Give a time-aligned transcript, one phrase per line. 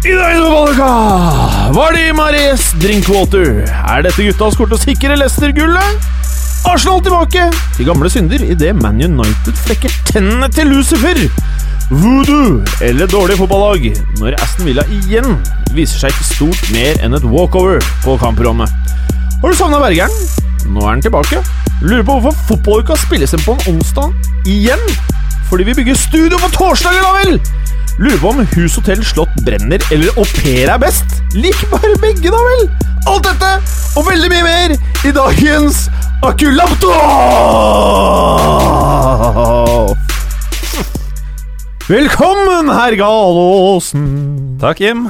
[0.00, 3.50] I dagens fotballuka Vardi Mares Drinkwater.
[3.68, 6.06] Er dette guttas kort å sikre Leicester gullet?
[6.70, 7.42] Arsenal tilbake
[7.76, 11.20] til gamle synder idet Man United flekker tennene til Lucifer.
[11.92, 13.90] Voodoo eller dårlig fotballag
[14.22, 15.36] når Aston Villa igjen
[15.76, 18.72] viser seg ikke stort mer enn et walkover på kamprommet.
[19.44, 20.16] Har du savna Bergeren?
[20.72, 21.44] Nå er han tilbake.
[21.84, 24.80] Lurer på hvorfor fotballuka spilles inn på en onsdag igjen?
[25.52, 27.42] Fordi vi bygger studio på torsdager, da vel!
[28.00, 31.18] Lurer på om hus, hotell, slott brenner eller au pair er best?
[31.36, 32.62] Lik bare begge, da vel!
[33.10, 33.50] Alt dette
[34.00, 34.72] og veldig mye mer
[35.04, 35.82] i dagens
[36.24, 36.94] Akulapto!
[41.90, 44.08] Velkommen, herr Galåsen.
[44.64, 45.04] Takk, Jim.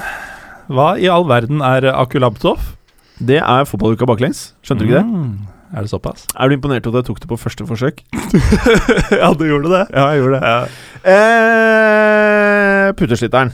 [0.66, 2.58] Hva i all verden er Akulabtov?
[3.22, 4.48] Det er fotballuka baklengs.
[4.66, 5.06] Skjønte du ikke det?
[5.06, 6.26] Mm, er det såpass?
[6.34, 8.02] Er du imponert over at jeg tok det på første forsøk?
[9.22, 9.84] ja, du gjorde det.
[9.94, 10.54] Ja, jeg gjorde det.
[11.14, 13.52] Eh, putesliteren.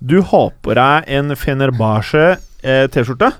[0.00, 2.24] Du har på deg en Fenerbahçe
[2.64, 3.32] eh, T-skjorte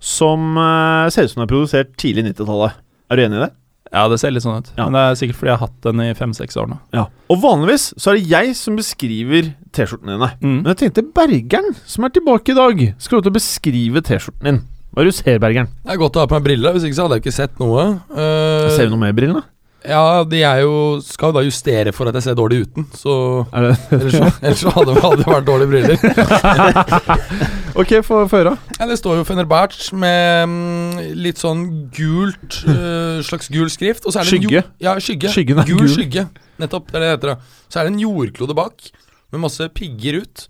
[0.00, 2.78] som eh, ser ut som den er produsert tidlig 90-tallet.
[3.10, 3.52] Er du enig i det?
[3.90, 4.68] Ja, det ser litt sånn ut.
[4.76, 4.86] Ja.
[4.86, 6.78] Men det er sikkert fordi jeg har hatt den i fem-seks år nå.
[6.94, 7.08] Ja.
[7.32, 10.30] Og vanligvis så er det jeg som beskriver T-skjortene dine.
[10.38, 10.58] Mm.
[10.60, 14.46] Men jeg tenkte Bergeren, som er tilbake i dag, skal lov til å beskrive T-skjorten
[14.46, 14.62] din.
[14.90, 15.70] Hva er det du ser, Bergeren?
[15.84, 17.60] Det er godt å ha på meg briller, hvis ikke så hadde jeg ikke sett
[17.62, 17.86] noe.
[18.10, 19.44] Uh, Ser du noe med brillene?
[19.86, 23.14] Ja, de er jo skal jo da justere for at jeg ser dårlig uten, så
[23.56, 25.96] Er Ellers så, ellers hadde, det vært dårlige briller.
[27.80, 28.56] Ok, få høre.
[28.80, 31.62] Ja, det står jo Fenerbahçe med mm, litt sånn
[31.94, 34.04] gult uh, Slags gul skrift.
[34.04, 34.62] Og så er det Skygge.
[34.82, 35.30] Ja, skygge.
[35.32, 35.92] Skyggen er gul, gul.
[35.94, 36.26] skygge.
[36.60, 36.90] Nettopp.
[36.90, 37.32] Det er det det heter.
[37.36, 37.62] da.
[37.70, 38.90] Så er det en jordklode bak,
[39.30, 40.48] med masse pigger ut.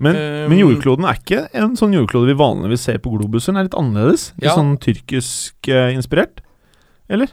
[0.00, 3.54] Men, Um, men jordkloden er ikke en sånn jordklode vi vanligvis ser på globusen.
[3.54, 4.32] Den er litt annerledes.
[4.40, 4.56] Litt Ja.
[4.56, 6.40] sånn tyrkisk eh, inspirert.
[7.08, 7.28] Eller?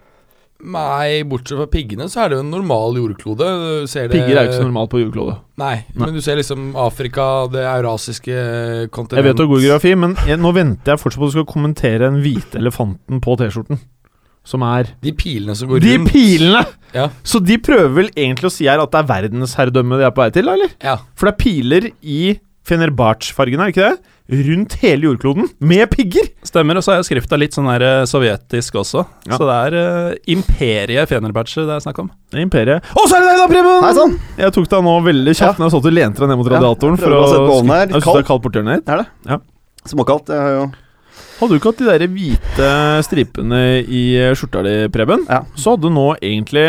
[0.62, 3.48] Nei, bortsett fra piggene, så er det jo en normal jordklode.
[3.90, 5.40] Ser det Pigger er jo ikke så normalt på jordklode.
[5.58, 6.06] Nei, Nei.
[6.06, 8.36] men du ser liksom Afrika, det eurasiske
[8.94, 9.18] kontinent.
[9.18, 11.38] Jeg vet du har god geografi, men jeg, nå venter jeg fortsatt på at du
[11.40, 13.82] skal kommentere den hvite elefanten på T-skjorten.
[14.46, 16.12] Som er De pilene som går De rundt.
[16.14, 16.62] pilene!
[16.94, 17.10] Ja.
[17.24, 20.22] Så de prøver vel egentlig å si her at det er verdensherredømme de er på
[20.22, 20.70] vei til, eller?
[20.84, 20.98] Ja.
[21.16, 22.22] For det er piler i
[22.68, 24.18] Fenerbahçe-fargene, er ikke det?
[24.48, 26.28] Rundt hele jordkloden, med pigger!
[26.48, 29.02] Stemmer, og så er jo skrifta litt sånn her eh, sovjetisk også.
[29.28, 29.36] Ja.
[29.40, 32.12] Så det er uh, imperiet Fenerbahçe det er snakk om.
[32.32, 32.86] Det er Imperiet.
[32.96, 33.82] Å, så er det deg, da, Preben!
[33.84, 34.14] Hei sann!
[34.40, 36.48] Jeg tok deg nå veldig kjapt når jeg så at du lente deg ned mot
[36.48, 36.96] Ja, radiatoren.
[37.02, 37.84] jeg prøver å sette på ovnen her.
[37.90, 38.20] Jeg synes Kald.
[38.22, 38.94] det er kaldt borti hjørnet ditt.
[38.96, 39.08] Er det?
[39.34, 39.40] Ja.
[39.92, 40.32] Småkaldt.
[40.32, 40.64] Jeg har jo
[41.42, 42.68] Hadde du ikke hatt de der hvite
[43.04, 45.42] stripene i eh, skjorta di, Preben, Ja.
[45.58, 46.68] så hadde du nå egentlig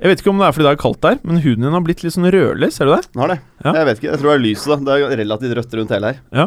[0.00, 1.82] Jeg vet ikke om det er fordi det er kaldt der, men huden din har
[1.84, 3.02] blitt litt sånn rødlig, ser du det?
[3.14, 3.40] Nå har det.
[3.66, 3.72] Ja.
[3.76, 4.08] Jeg vet ikke.
[4.14, 4.76] Jeg tror det er lyset, da.
[4.86, 6.20] Det er relativt rødt rundt hele her.
[6.40, 6.46] Ja.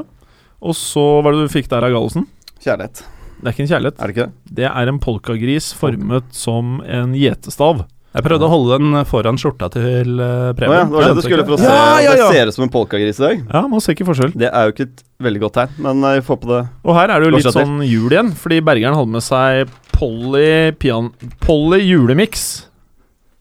[0.64, 2.26] Og så hva er det du fikk der av Gallosen?
[2.64, 3.04] Kjærlighet.
[3.44, 3.98] Det er ikke en kjærlighet.
[4.00, 4.56] Er det ikke det?
[4.62, 7.84] Det er en polkagris formet som en gjetestav.
[8.14, 10.28] Jeg prøvde å holde den foran skjorta til Å
[10.58, 10.74] Preben.
[10.78, 11.70] ja, det var det du skulle for å se.
[11.70, 12.28] Ja, ja, ja.
[12.30, 13.40] Det ser ut som en polkagris i dag.
[13.54, 14.36] Ja, man ser ikke forskjell.
[14.38, 16.60] Det er jo ikke et veldig godt tegn, men eh, vi får på det.
[16.86, 17.66] Og her er det jo litt Fortsetter.
[17.70, 21.10] sånn jul igjen, fordi Bergeren hadde med seg Polly, pian
[21.42, 22.46] Polly julemix.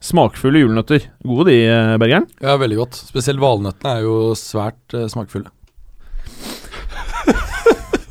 [0.03, 1.05] Smakfulle julenøtter.
[1.23, 2.25] Gode de, eh, Bergeren.
[2.43, 2.99] Ja, veldig godt.
[3.07, 5.51] Spesielt valnøttene er jo svært eh, smakfulle.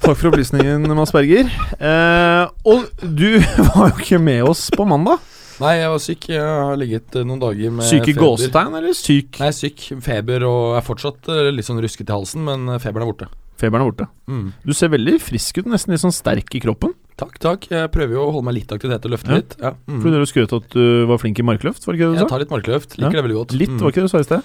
[0.02, 1.46] Takk for opplysningen, Mads Berger.
[1.78, 3.36] Eh, og du
[3.76, 5.20] var jo ikke med oss på mandag.
[5.62, 6.26] Nei, jeg var syk.
[6.34, 8.24] Jeg har ligget eh, noen dager med Syk i feber.
[8.24, 9.38] gåsetegn, eller syk?
[9.44, 9.84] Nei, syk.
[10.02, 13.28] Feber og er fortsatt eh, litt sånn rusket i halsen, men eh, feberen er borte.
[13.62, 14.08] Feberen er borte.
[14.32, 14.48] Mm.
[14.66, 16.96] Du ser veldig frisk ut, nesten litt sånn sterk i kroppen.
[17.22, 17.68] Takk, takk.
[17.70, 19.36] Jeg prøver jo å holde meg litt aktivitet og løfte Ja.
[19.38, 19.54] litt.
[19.62, 19.72] Ja.
[19.88, 20.00] Mm.
[20.02, 22.26] Fordi dere skrøt at du var flink i markløft, var det ikke det du sa?
[22.26, 22.98] Jeg tar litt markløft.
[22.98, 23.22] Liker Ja.
[23.22, 23.54] det veldig godt.
[23.62, 24.42] Litt, var ikke det du sa i sted?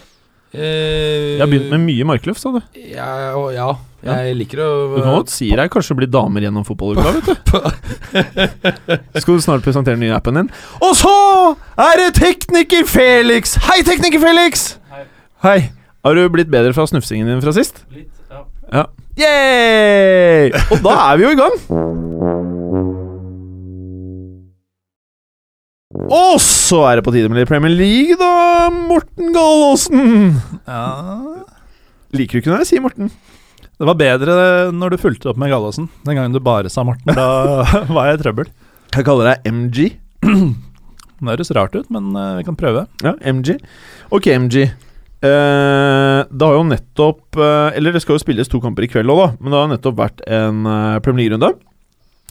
[0.55, 2.61] Eh, Jeg har begynt med mye markløft, sa du.
[2.79, 6.65] ja, og- ja, jeg liker å Du kan godt si deg kanskje bli damer gjennom
[6.65, 7.35] fotballuka, vet du.
[9.21, 10.51] Skal du snart presentere den nye appen din?
[10.81, 13.57] Og så er det Tekniker Felix!
[13.57, 14.79] Hei, Tekniker Felix!
[14.93, 15.05] Hei.
[15.43, 15.71] Hei.
[16.05, 17.83] Har du blitt bedre fra snufsingen din fra sist?
[17.91, 18.45] Litt, ja.
[18.73, 18.87] Ja.
[19.19, 20.53] Yeah!
[20.71, 21.57] Og da er vi jo i gang.
[26.07, 30.37] Og så er det på tide med litt Premier League, da, Morten Gallaasen.
[30.67, 30.85] ja.
[32.17, 33.09] Liker du ikke når jeg sier Morten?
[33.77, 34.35] Det var bedre
[34.73, 35.89] når du fulgte opp med Gallosen.
[36.07, 37.65] Den gangen du bare sa Morten, da
[37.97, 38.49] var jeg i trøbbel.
[38.95, 39.91] Jeg kaller deg MG.
[41.17, 42.83] Det høres rart ut, men eh, vi kan prøve.
[43.05, 43.55] Ja, MG.
[44.13, 44.57] Ok, MG.
[45.25, 49.09] Eh, det har jo nettopp eh, Eller det skal jo spilles to kamper i kveld
[49.15, 49.29] òg, da.
[49.41, 50.59] Men det har nettopp vært en
[51.05, 51.55] Premier League-runde.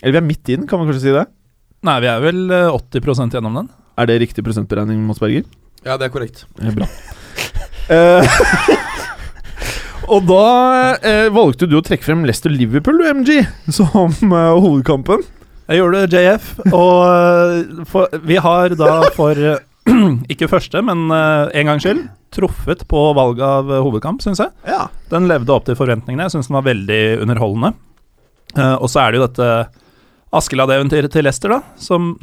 [0.04, 1.26] Eller vi er midt i den, kan man kanskje si det?
[1.86, 3.70] Nei, vi er vel eh, 80% gjennom den.
[4.00, 5.46] Er det riktig prosentberegning, Mats Berger?
[5.86, 6.46] Ja, det er korrekt.
[6.64, 6.90] Eh, Bra.
[7.86, 8.26] Eh,
[10.10, 10.46] og da
[11.06, 13.36] eh, valgte du å trekke frem Leicester-Liverpool, du, MG,
[13.70, 15.22] som eh, hovedkampen.
[15.70, 19.62] Jeg gjorde det, JF, og eh, for, vi har da for eh,
[20.34, 24.54] ikke første, men eh, en gangs skyld truffet på valget av eh, hovedkamp, syns jeg.
[24.70, 24.88] Ja.
[25.14, 26.26] Den levde opp til forventningene.
[26.26, 27.74] Jeg syns den var veldig underholdende.
[28.58, 29.50] Eh, og så er det jo dette
[30.36, 32.16] Askeladd-eventyret til Leicester, da, som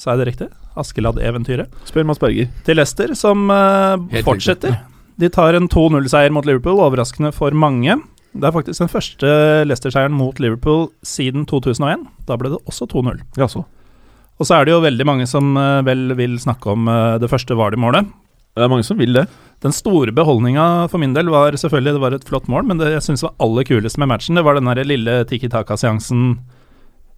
[0.00, 0.46] Sa jeg det riktig?
[0.80, 2.48] Askeladd-eventyret Spør Mads Berger.
[2.66, 3.94] til Leicester, som uh,
[4.26, 4.80] fortsetter.
[5.22, 7.94] De tar en 2-0-seier mot Liverpool, overraskende for mange.
[8.34, 9.30] Det er faktisk den første
[9.68, 12.02] Leicester-seieren mot Liverpool siden 2001.
[12.26, 13.22] Da ble det også 2-0.
[13.38, 17.18] Ja, Og så er det jo veldig mange som eh, vel vil snakke om eh,
[17.22, 18.10] det første Vardø-målet.
[18.54, 19.28] Det er mange som vil det.
[19.62, 22.90] Den store beholdninga for min del var selvfølgelig det var et flott mål, men det
[22.96, 25.50] jeg synes var aller kulest med matchen, det var den der lille Tiki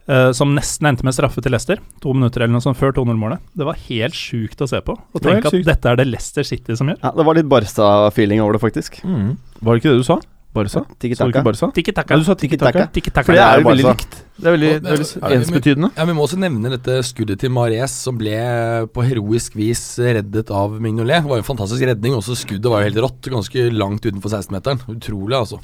[0.09, 1.81] Eh, som nesten endte med straffe til Leicester.
[2.05, 3.41] To minutter eller noe sånt før 2-0-målet.
[3.59, 4.95] Det var helt sjukt å se på.
[4.95, 5.67] Og helt at sykt.
[5.67, 7.01] dette er det Leicester City som gjør.
[7.03, 9.01] Ja, det var litt Barca-feeling over det, faktisk.
[9.03, 9.37] Mm.
[9.61, 10.21] Var det ikke det du sa?
[10.57, 10.85] Barca?
[10.99, 11.43] Tiki taka.
[11.45, 11.67] Barca?
[11.75, 12.87] Tiki Ja, du sa Tiki Taka.
[12.87, 13.27] Tiki Taka.
[13.27, 14.15] For det er jo veldig likt.
[14.41, 15.91] Det er veldig, Og veldig ja, men- ensbetydende.
[15.97, 20.51] Ja, Vi må også nevne dette skuddet til Mares, som ble på heroisk vis reddet
[20.51, 21.23] av Mignolet.
[21.23, 22.15] Det var jo en fantastisk redning.
[22.15, 24.81] Også skuddet var jo helt rått, ganske langt utenfor 16-meteren.
[24.89, 25.61] Utrolig, altså.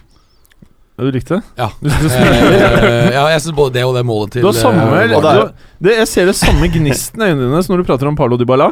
[0.98, 1.42] Du likte det?
[1.58, 5.22] Ja, du, Eh, ja jeg syns både det og det målet til samme eh, er-
[5.48, 5.52] du,
[5.88, 8.68] det, Jeg ser det samme gnisten i øynene dine når du prater om Paulo Dybala.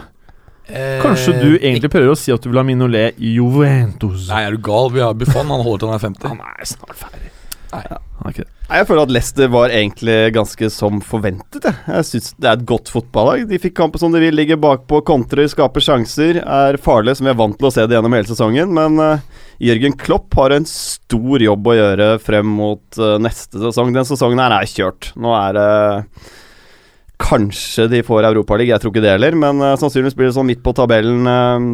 [0.68, 4.28] eh, Kanskje du egentlig prøver å si at du vil ha Minolet i Juventus?
[4.28, 4.92] Nei, er du gal?
[4.94, 6.28] Vi har Buffon, han holder til han er 50.
[6.28, 7.29] Han er snart ferdig.
[7.70, 7.82] Nei.
[7.86, 7.98] Ja.
[8.70, 11.64] Jeg føler at Leicester var egentlig ganske som forventet.
[11.64, 13.46] Jeg, jeg synes Det er et godt fotballag.
[13.50, 16.42] De fikk kampen som de vil, ligger bakpå, kontrer, skaper sjanser.
[16.42, 18.74] Er farlige, som vi er vant til å se det gjennom hele sesongen.
[18.76, 23.94] Men uh, Jørgen Klopp har en stor jobb å gjøre frem mot uh, neste sesong.
[23.96, 25.12] Den sesongen her er kjørt.
[25.18, 25.70] Nå er det
[27.20, 29.36] Kanskje de får Europaliga, jeg tror ikke det heller.
[29.36, 31.66] Men eh, sannsynligvis blir det sånn midt på tabellen eh,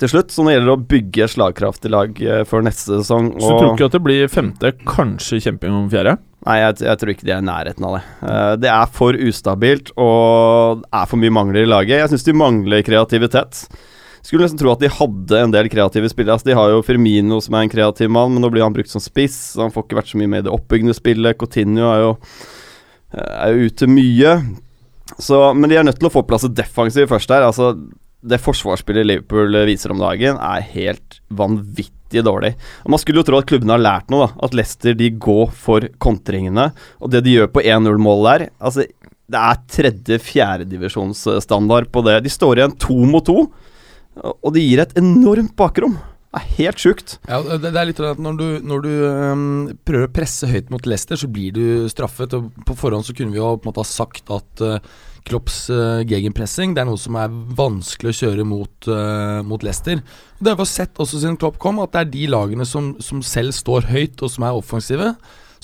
[0.00, 0.34] til slutt.
[0.34, 3.32] Så nå gjelder det å bygge slagkraftig lag eh, før neste sesong.
[3.38, 6.18] Så du tror ikke at det blir femte, kanskje kjemping om fjerde?
[6.44, 8.04] Nei, jeg, jeg tror ikke de er i nærheten av det.
[8.28, 12.00] Eh, det er for ustabilt, og det er for mye mangler i laget.
[12.02, 13.64] Jeg syns de mangler kreativitet.
[14.24, 16.38] Skulle nesten tro at de hadde en del kreative spillere.
[16.38, 18.92] Altså, de har jo Firmino som er en kreativ mann, men nå blir han brukt
[18.92, 19.36] som spiss.
[19.52, 21.36] Så han får ikke vært så mye med i det oppbyggende spillet.
[21.40, 22.14] Coutinho er jo,
[23.12, 24.38] eh, er jo ute mye.
[25.20, 27.44] Så, men de er nødt til å få plass et defensiv først her.
[27.44, 27.74] Altså,
[28.24, 32.54] det forsvarsspillet Liverpool viser om dagen, er helt vanvittig dårlig.
[32.84, 34.30] Og Man skulle jo tro at klubbene har lært noe, da.
[34.46, 36.66] At Leicester de går for kontringene.
[37.04, 38.80] Og det de gjør på 1-0-målet der Altså,
[39.24, 42.24] det er tredje-fjerdedivisjonsstandard på det.
[42.24, 43.38] De står igjen to mot to,
[44.20, 45.94] og det gir et enormt bakrom.
[46.34, 47.12] Det er helt sjukt.
[47.30, 49.42] Ja, det, er litt at Når du, når du um,
[49.86, 52.34] prøver å presse høyt mot Leicester, så blir du straffet.
[52.34, 54.80] Og På forhånd så kunne vi jo på en måte ha sagt at øh,
[55.24, 60.02] Klopps uh, gegenpressing Det er noe som er vanskelig å kjøre mot, uh, mot Leicester.
[60.38, 63.22] Det har vi sett også siden Klopp kom, at det er de lagene som, som
[63.24, 65.14] selv står høyt og som er offensive,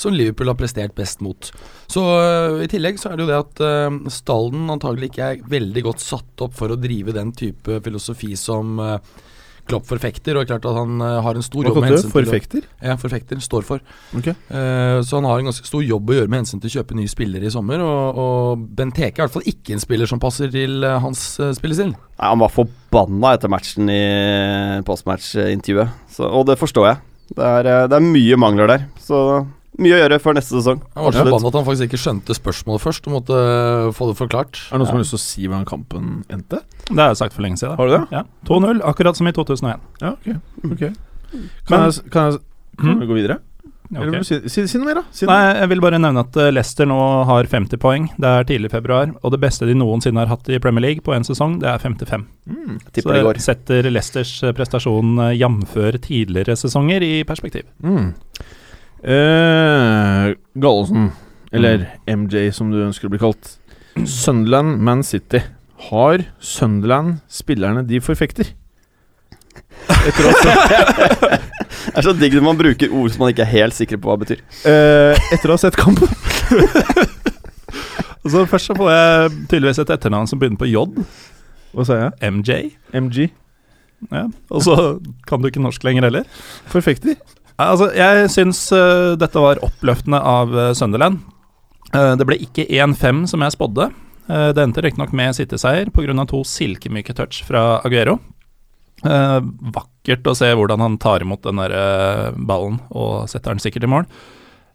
[0.01, 1.51] som Liverpool har prestert best mot.
[1.93, 5.87] Så uh, I tillegg så er det jo det at stallen antagelig ikke er veldig
[5.91, 8.81] godt satt opp for å drive den type filosofi som
[9.71, 12.11] Klopp forfekter, og klart at han øh, har en stor Hva jobb med hensyn til
[12.11, 12.67] å- Forfekter?
[12.83, 13.41] ja, forfekter.
[13.45, 13.81] Står for.
[14.19, 14.35] Okay.
[14.51, 16.99] Uh, så han har en ganske stor jobb å gjøre med hensyn til å kjøpe
[16.99, 17.81] nye spillere i sommer.
[17.85, 21.23] Og, og Benteke er i hvert fall ikke en spiller som passer til uh, hans
[21.41, 21.95] uh, spillestil.
[21.95, 24.03] Nei, han var forbanna etter matchen i
[24.87, 27.01] postmatch-intervjuet, og det forstår jeg.
[27.31, 28.87] Det er, eh, det er mye mangler der.
[28.99, 29.47] Så
[29.83, 30.81] mye å gjøre før neste sesong.
[30.97, 34.11] Han var så forbanna at han faktisk ikke skjønte spørsmålet først, og måtte eh, få
[34.11, 34.63] det forklart.
[34.69, 36.63] Er det noen som har lyst til å si hvordan kampen endte?
[36.87, 37.77] Det har jeg sagt for lenge siden.
[37.81, 38.03] Har du det?
[38.15, 39.87] Ja, 2-0, akkurat som i 2001.
[40.03, 40.73] Ja, ok.
[40.73, 40.93] okay.
[41.31, 42.43] Kan, Men- jeg, kan, jeg,
[42.81, 43.41] kan vi gå videre?
[43.91, 44.13] Ja, ok.
[44.15, 45.03] vil si, si, si noe mer, da?
[45.11, 45.35] Si noe.
[45.35, 48.07] Nei, jeg vil bare nevne at eh, Leicester nå har 50 poeng.
[48.23, 49.11] Det er tidlig i februar.
[49.19, 51.83] Og det beste de noensinne har hatt i Premier League på én sesong, det er
[51.83, 52.27] 55.
[52.47, 52.77] Mm.
[52.87, 55.75] Så det setter Leicesters eh, prestasjon jf.
[56.07, 57.67] tidligere sesonger i perspektiv.
[57.83, 58.13] Mm.
[59.01, 61.11] Eh, Gallosen,
[61.53, 63.57] eller MJ som du ønsker å bli kalt.
[64.07, 65.41] Sunderland, Man City.
[65.91, 68.53] Har Sunderland spillerne de forfekter?
[71.91, 74.11] Det er så digg når man bruker ord som man ikke er helt sikker på
[74.11, 74.43] hva det betyr.
[74.63, 76.11] Uh, etter å ha sett kampen.
[78.31, 80.83] Så Først så får jeg tydeligvis et etternavn som begynner på J.
[81.73, 82.33] Hva sa jeg?
[82.37, 82.59] MJ.
[82.93, 83.31] MG.
[84.13, 84.27] Ja.
[84.53, 84.75] Og så
[85.27, 86.29] kan du ikke norsk lenger heller.
[86.71, 87.17] Forfekter?
[87.69, 91.21] Altså, jeg syns uh, dette var oppløftende av uh, Sunderland.
[91.93, 93.91] Uh, det ble ikke 1-5 som jeg spådde.
[94.31, 96.27] Uh, det endte riktignok med City-seier pga.
[96.31, 98.19] to silkemyke touch fra Aguero.
[99.01, 99.39] Eh,
[99.73, 103.89] vakkert å se hvordan han tar imot den der ballen og setter den sikkert i
[103.89, 104.05] mål.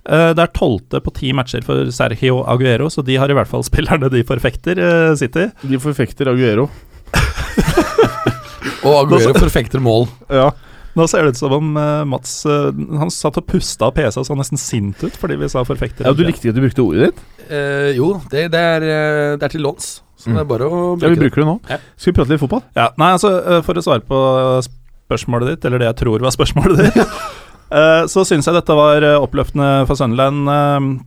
[0.10, 3.52] Eh, det er tolvte på ti matcher for Sergio Aguero, så de har i hvert
[3.52, 4.82] fall spillerne de forfekter,
[5.22, 5.52] City.
[5.62, 6.66] De forfekter Aguero.
[8.88, 10.10] Og Aguero forfekter mål.
[10.34, 10.50] Ja.
[10.96, 12.70] Nå ser det ut som om eh, Mats eh,
[13.02, 16.08] Han satt og pusta av PC og så nesten sint ut fordi vi sa forfekter.
[16.08, 17.24] ja, Du likte ikke at du brukte ordet ditt?
[17.52, 19.90] Eh, jo, det, det, er, eh, det er til låns.
[20.16, 21.26] Så det er bare å bruke Ja, vi bruke det.
[21.28, 21.56] bruker det nå.
[21.70, 21.80] Ja.
[22.00, 22.64] Skal vi prate litt fotball?
[22.80, 23.34] Ja, nei, altså
[23.68, 24.20] For å svare på
[24.64, 26.98] spørsmålet ditt, eller det jeg tror var spørsmålet ditt,
[27.78, 31.04] eh, så syns jeg dette var oppløftende for Sunderland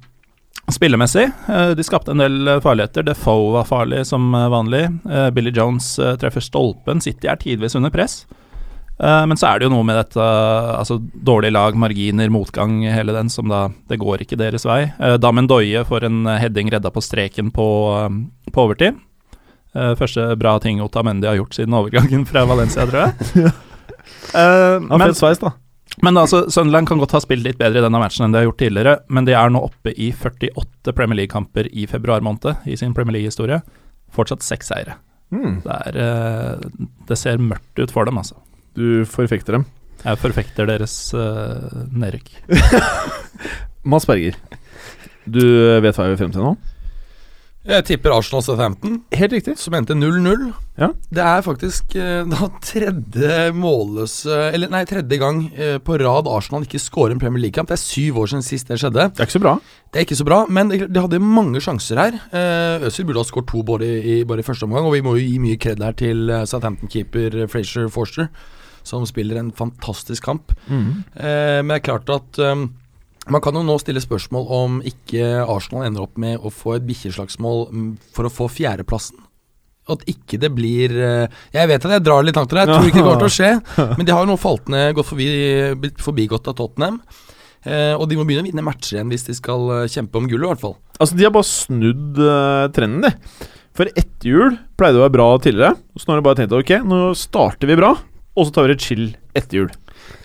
[0.68, 1.25] spillemessig.
[1.78, 3.07] De skapte en del farligheter.
[3.09, 4.83] Defoe var farlig som vanlig.
[5.33, 7.00] Billy Jones treffer stolpen.
[7.00, 8.21] City er tidvis under press.
[8.99, 10.19] Eh, Men så er det jo noe med dette
[10.78, 14.88] Altså dårlig lag, marginer, motgang, hele den, som da Det går ikke deres vei.
[14.99, 17.69] Eh, Damen Doye får en heading redda på streken på,
[18.00, 19.05] eh, på overtid.
[19.78, 23.52] Første bra ting Otamendi har gjort siden overgangen fra Valencia, tror jeg.
[24.33, 25.52] Ja, men, sveis, da.
[26.02, 28.47] men altså, Sunderland kan godt ha spilt litt bedre i denne matchen enn de har
[28.49, 32.75] gjort tidligere, men de er nå oppe i 48 Premier League-kamper i februar måned i
[32.81, 33.61] sin Premier League-historie.
[34.11, 34.97] Fortsatt seks seire.
[35.31, 35.61] Mm.
[35.62, 36.67] Det, er,
[37.12, 38.40] det ser mørkt ut for dem, altså.
[38.78, 39.66] Du forfekter dem.
[40.04, 42.30] Jeg forfekter deres uh, nedrykk.
[43.90, 44.37] Mads Berger,
[45.26, 45.42] du
[45.82, 46.56] vet hva jeg vil frem til nå?
[47.68, 49.58] Jeg tipper Arsenal Southampton, Helt riktig.
[49.61, 50.47] som endte 0-0.
[50.78, 50.88] Ja.
[51.12, 56.64] Det er faktisk eh, da tredje målløse Eller nei, tredje gang eh, på rad Arsenal
[56.64, 57.68] ikke scorer en Premier League-kamp.
[57.68, 59.11] Det er syv år siden sist det skjedde.
[59.12, 59.54] Det er ikke så bra.
[59.92, 62.16] Det er ikke så bra, men de de hadde mange sjanser her.
[62.32, 65.18] Eh, Øzil burde ha skåret to både i, bare i første omgang, og vi må
[65.18, 68.30] jo gi mye kred her til eh, Southampton-keeper Frazier Forster,
[68.88, 70.54] som spiller en fantastisk kamp.
[70.68, 72.68] Eh, men det er klart at um,
[73.28, 76.87] man kan jo nå stille spørsmål om ikke Arsenal ender opp med å få et
[76.88, 79.21] bikkjeslagsmål mm, for å få fjerdeplassen.
[79.88, 82.75] At ikke det blir eh, Jeg vet at jeg drar litt langt til det, jeg
[82.75, 83.52] tror ikke det kommer til å skje.
[83.97, 85.28] Men de har jo nå falt ned, gått forbi,
[85.80, 87.00] blitt forbigått av Tottenham.
[87.66, 90.28] Eh, og de må begynne å vinne matcher igjen hvis de skal eh, kjempe om
[90.30, 90.76] gullet, i hvert fall.
[90.99, 93.49] Altså, de har bare snudd uh, trenden, de.
[93.78, 95.76] For etter jul pleide det å være bra tidligere.
[95.95, 97.92] Så nå har de bare tenkt ok, nå starter vi bra,
[98.38, 99.07] og så tar vi det chill
[99.38, 99.73] etter jul.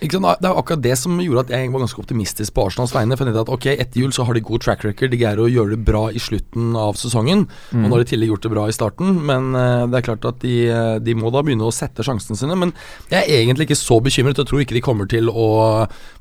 [0.04, 0.42] Ikke sant?
[0.42, 3.16] Det er akkurat det som gjorde at jeg var ganske optimistisk på Arsenals vegne.
[3.18, 5.48] For jeg at ok, etter jul så har de god track record, de greier å
[5.50, 7.46] gjøre det bra i slutten av sesongen.
[7.72, 10.06] Og nå har de i tillegg gjort det bra i starten, men eh, det er
[10.08, 12.58] klart at de, eh, de må da begynne å sette sjansene sine.
[12.58, 12.74] Men
[13.12, 15.48] jeg er egentlig ikke så bekymret, og tror ikke de kommer til å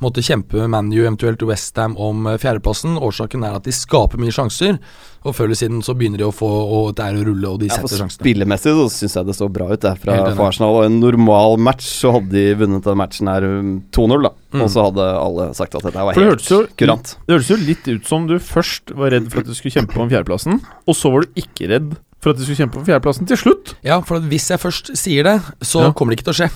[0.04, 3.00] måtte kjempe med ManU, eventuelt Westham, om eh, fjerdeplassen.
[3.02, 4.80] Årsaken er at de skaper mye sjanser,
[5.24, 7.62] og før eller siden så begynner de å få og det er å rulle, og
[7.62, 8.24] de Ja, setter sjansene.
[8.24, 10.80] Spillemessig så syns jeg det så bra ut det, fra Arsenal.
[10.80, 13.48] Og en normal match så hadde de vunnet den matchen her
[13.94, 14.32] 2-0, da.
[14.54, 14.62] Mm.
[14.66, 17.14] Og så hadde alle sagt at dette var helt det jo- kurant.
[17.28, 20.00] Det høres jo litt ut som du først var redd for at du skulle kjempe
[20.02, 21.94] om fjerdeplassen, og så var du ikke redd
[22.24, 23.74] for at du skulle kjempe om fjerdeplassen til slutt.
[23.84, 25.92] Ja, for at hvis jeg først sier det, så Ja.
[25.92, 26.52] kommer det ikke til å skje.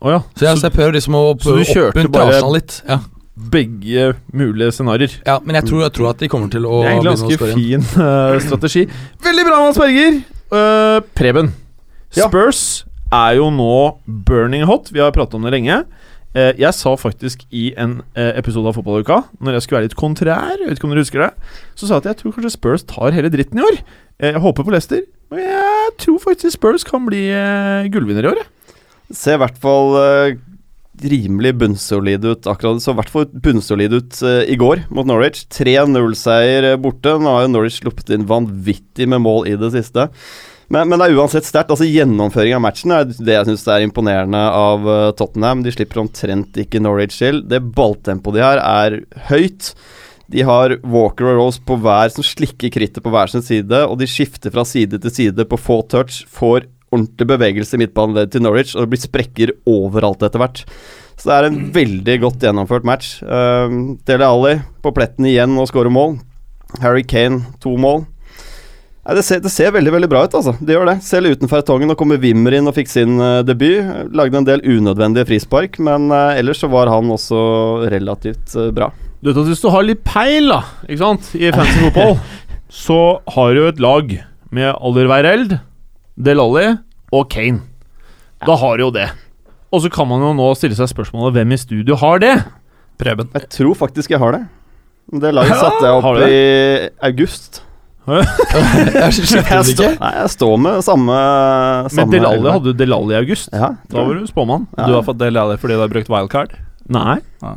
[0.00, 0.20] Oh, ja.
[0.36, 2.82] Så jeg, så jeg prøver liksom å oppmuntre Arsenal litt.
[2.86, 3.00] Ja.
[3.38, 5.12] Begge mulige scenarioer.
[5.26, 7.38] ja, men jeg tror, jeg tror at de kommer til å Det er en ganske
[7.54, 8.86] fin uh, strategi.
[9.22, 10.20] Veldig bra, Mads Berger!
[10.50, 11.52] Uh, Preben.
[12.16, 12.26] Ja.
[12.28, 14.90] Spurs er jo nå burning hot.
[14.92, 15.84] Vi har pratet om det lenge.
[16.38, 19.98] Eh, jeg sa faktisk i en eh, episode av Fotballuka, når jeg skulle være litt
[19.98, 21.30] kontrær, jeg vet ikke om dere husker det,
[21.74, 23.80] så sa jeg at jeg tror kanskje Spurs tar hele dritten i år.
[24.20, 25.02] Eh, jeg håper på Leicester,
[25.32, 27.24] og jeg tror faktisk Spurs kan bli
[27.90, 28.44] gullvinner i år.
[29.10, 29.96] Ser i hvert fall
[31.04, 32.82] rimelig bunnsolid ut akkurat.
[32.82, 35.46] Så i hvert fall bunnsolid ut eh, i går mot Norwich.
[35.54, 37.16] 3-0-seier borte.
[37.18, 40.08] Nå har jo Norwich sluppet inn vanvittig med mål i det siste.
[40.68, 41.72] Men, men det er uansett sterkt.
[41.72, 45.62] Altså Gjennomføring av matchen er det jeg syns er imponerende av uh, Tottenham.
[45.64, 47.40] De slipper omtrent ikke Norwich til.
[47.48, 48.98] Det balltempoet de har, er
[49.30, 49.72] høyt.
[50.28, 53.96] De har Walker og Rose på hver som slikker krittet på hver sin side, og
[53.96, 56.20] de skifter fra side til side på få touch.
[56.28, 60.62] Får ordentlig bevegelse i midtbaneleddet til Norwich, og det blir sprekker overalt etter hvert.
[61.18, 63.16] Så det er en veldig godt gjennomført match.
[63.24, 66.18] Uh, Dele Alli på pletten igjen og skårer mål.
[66.84, 68.04] Harry Kane to mål.
[69.08, 70.52] Nei, det, ser, det ser veldig veldig bra ut, altså.
[70.60, 70.98] Det gjør det.
[71.00, 71.88] Selv uten Fertongen.
[71.88, 73.86] Nå kommer Wimmer inn og fikk sin eh, debut.
[74.12, 77.38] Lagde en del unødvendige frispark, men uh, ellers så var han også
[77.88, 78.90] relativt uh, bra.
[79.24, 82.18] Du vet at Hvis du har litt peil da, ikke sant, i fancy fotball,
[82.84, 82.98] så
[83.32, 84.12] har du et lag
[84.52, 85.54] med Alderweireld,
[86.20, 86.66] Delali
[87.08, 87.62] og Kane.
[88.44, 89.06] Da har du jo det.
[89.72, 92.34] Og så kan man jo nå stille seg spørsmålet hvem i studio har det?
[93.00, 93.32] Preben.
[93.32, 94.42] Jeg tror faktisk jeg har det.
[95.16, 96.36] Det laget satte jeg opp i
[97.08, 97.62] august.
[98.08, 99.88] Jeg stå, ikke.
[100.00, 101.16] nei, jeg står med samme,
[101.84, 103.50] Men samme Delali hadde du Delali i august.
[103.52, 104.66] Ja, Da var du spåmann.
[104.78, 104.86] Ja.
[104.88, 106.54] Du har fått Delali fordi du har brukt wildcard?
[106.88, 107.18] Nei.
[107.44, 107.52] Ah.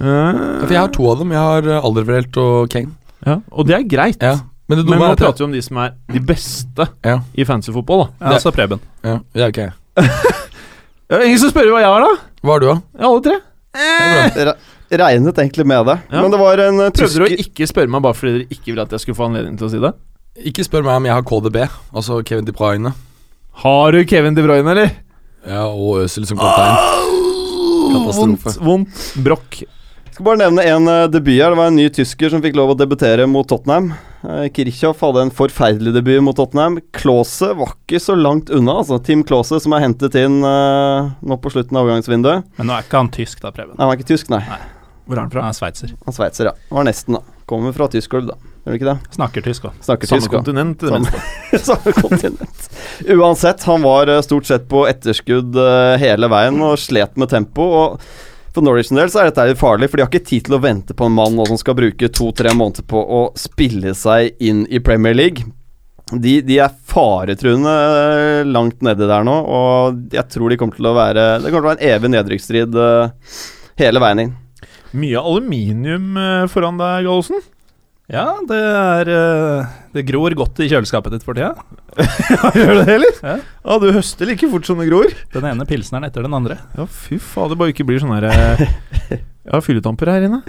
[0.00, 1.30] Eh, Ja, For jeg har to av dem.
[1.32, 2.92] Jeg har uh, Alderweireld og Kane.
[3.26, 3.38] ja.
[3.52, 4.20] Og det er greit.
[4.22, 4.34] Ja.
[4.68, 7.18] Men det Men man er prater jo om de som er de beste Ja.
[7.36, 8.06] i fancy fotball.
[8.20, 8.80] da Ja, så Preben.
[9.04, 9.60] ja, ja, ok.
[11.08, 12.12] Det er Ingen som spør hva jeg har, da?
[12.42, 12.76] Hva har du, da?
[12.98, 13.34] Ja, alle tre.
[13.76, 14.52] Eh.
[14.90, 15.96] Regnet egentlig med det.
[16.10, 16.22] Ja.
[16.22, 18.72] Men det var en uh, Prøvde du å ikke spørre meg bare fordi dere ikke
[18.72, 19.92] ville at jeg skulle få anledning til å si det?
[20.50, 21.58] Ikke spør meg om jeg har KDB,
[21.94, 22.94] altså Kevin De Bruyne.
[23.62, 24.94] Har du Kevin De Bruyne, eller?
[25.46, 27.12] Ja, og Øzil som kaptein.
[27.94, 28.56] Katastrofe.
[28.56, 29.04] Vondt, vondt.
[29.24, 29.60] Brokk.
[30.10, 31.52] skal bare nevne en uh, debut her.
[31.54, 33.92] Det var en ny tysker som fikk lov å debutere mot Tottenham.
[34.24, 36.78] Uh, Kirchhoff hadde en forferdelig debut mot Tottenham.
[36.96, 38.96] Klause var ikke så langt unna, altså.
[39.04, 42.46] Tim Klause, som er hentet inn uh, nå på slutten av overgangsvinduet.
[42.56, 43.76] Men nå er ikke han tysk, da, Preben.
[43.76, 44.40] Han er ikke tysk, nei.
[45.04, 45.44] Hvor er han fra?
[45.44, 45.92] Han er sveitser.
[46.06, 46.56] Han er sveitser, ja.
[46.72, 47.38] Var nesten, da.
[47.50, 48.38] Kommer fra tysk klubb, da.
[48.64, 49.14] Gjør det ikke det?
[49.18, 49.74] Snakker tysk òg.
[49.84, 50.80] Samme tysk, kontinent.
[50.80, 52.68] i det Samme- Samme kontinent.
[53.12, 57.66] Uansett, han var eh, stort sett på etterskudd eh, hele veien og slet med tempo.
[57.82, 58.06] Og
[58.54, 60.62] for Norwich sin del så er dette farlig, for de har ikke tid til å
[60.62, 64.80] vente på en mann som skal bruke to-tre måneder på å spille seg inn i
[64.84, 65.46] Premier League.
[66.12, 70.90] De, de er faretruende eh, langt nedi der nå, og jeg tror de kommer til
[70.90, 73.38] å være Det kommer til å være en evig nedrykksstrid eh,
[73.80, 74.34] hele veien inn.
[74.94, 77.40] Mye aluminium eh, foran deg, Gallosen.
[78.12, 81.54] Ja, det er eh, Det gror godt i kjøleskapet ditt for tida.
[82.58, 83.14] Gjør det, eller?
[83.24, 83.36] Ja.
[83.64, 85.08] Ja, du høster like fort som det gror.
[85.32, 86.58] Den ene pilsneren etter den andre.
[86.76, 88.64] Ja, fy fader, bare ikke blir sånn her eh,
[89.48, 90.42] Ja, fylletamper her inne.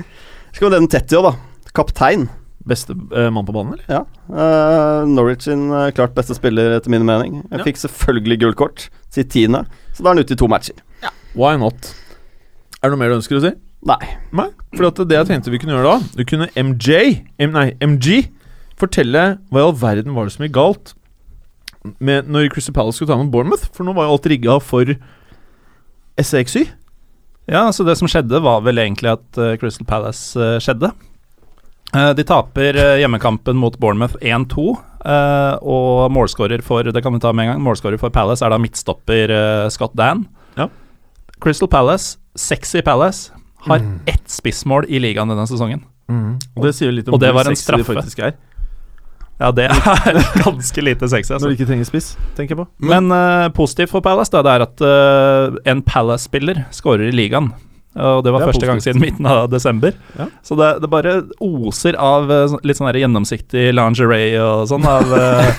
[0.55, 1.31] Skal vi den tett jo, da.
[1.75, 2.27] Kaptein.
[2.65, 3.87] Beste eh, mann på banen, eller?
[3.87, 4.03] Ja.
[4.27, 7.39] Uh, Norwich sin uh, klart beste spiller, etter min mening.
[7.51, 7.65] Jeg Ja.
[7.67, 9.63] fikk selvfølgelig gult kort, sitt tiende.
[9.93, 10.79] Så da er han ute i to matcher.
[11.37, 11.91] Why not?
[12.81, 13.51] Er det noe mer du ønsker å si?
[13.85, 14.01] Nei.
[14.33, 17.67] Nei, for at det jeg tenkte vi kunne gjøre da Du kunne MJ, M, nei,
[17.85, 18.31] MG,
[18.79, 20.95] fortelle hva i all verden var det som gikk galt
[22.01, 23.67] med når Crystal Palace skulle ta med Bournemouth.
[23.75, 24.89] For nå var jo alt rigga for
[26.17, 26.65] SXY.
[27.51, 30.89] Ja, så det som skjedde, var vel egentlig at uh, Crystal Palace uh, skjedde.
[31.93, 34.65] Uh, de taper hjemmekampen mot Bournemouth 1-2,
[35.05, 37.61] eh, og målskårer for Det kan vi ta med en gang.
[37.63, 39.31] Målskårer for Palace er da midtstopper
[39.69, 40.25] Scott Dan.
[40.57, 40.67] Ja.
[41.39, 43.29] Crystal Palace, sexy Palace,
[43.65, 45.83] har ett spissmål i ligaen denne sesongen.
[46.55, 48.35] Og det sier litt om hvor var en sexy de faktisk er.
[49.35, 51.43] Ja, det er ganske lite sexy, altså.
[51.43, 52.67] Når de ikke trenger spiss, tenker jeg på.
[52.87, 57.51] Men eh, positivt for Palace da, det er at uh, en Palace-spiller skårer i ligaen.
[57.95, 59.95] Og det var Det første første gang siden midten av desember.
[60.19, 60.27] Ja.
[60.43, 65.13] Så det, det bare oser av eh, litt sånn gjennomsiktig lingerie og sånn av,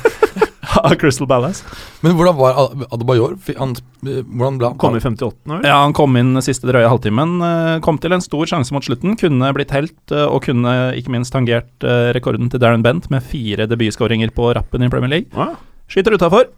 [0.83, 1.63] av Crystal Ballas.
[2.05, 2.59] Men hvordan var
[2.93, 3.37] Adebayor?
[3.59, 3.75] Han,
[4.07, 4.79] eh, hvordan ble han?
[4.83, 5.35] Kom i 58.
[5.47, 5.65] Eller?
[5.69, 7.37] Ja, Han kom inn siste drøye halvtimen.
[7.47, 9.17] eh, Kom til en stor sjanse mot slutten.
[9.21, 11.87] Kunne blitt helt, eh, og kunne ikke minst tangert
[12.17, 15.31] rekorden til Darren Bent med fire debutskåringer på rappen i Premier League.
[15.37, 15.55] Ja.
[15.89, 16.49] Skyter utafor.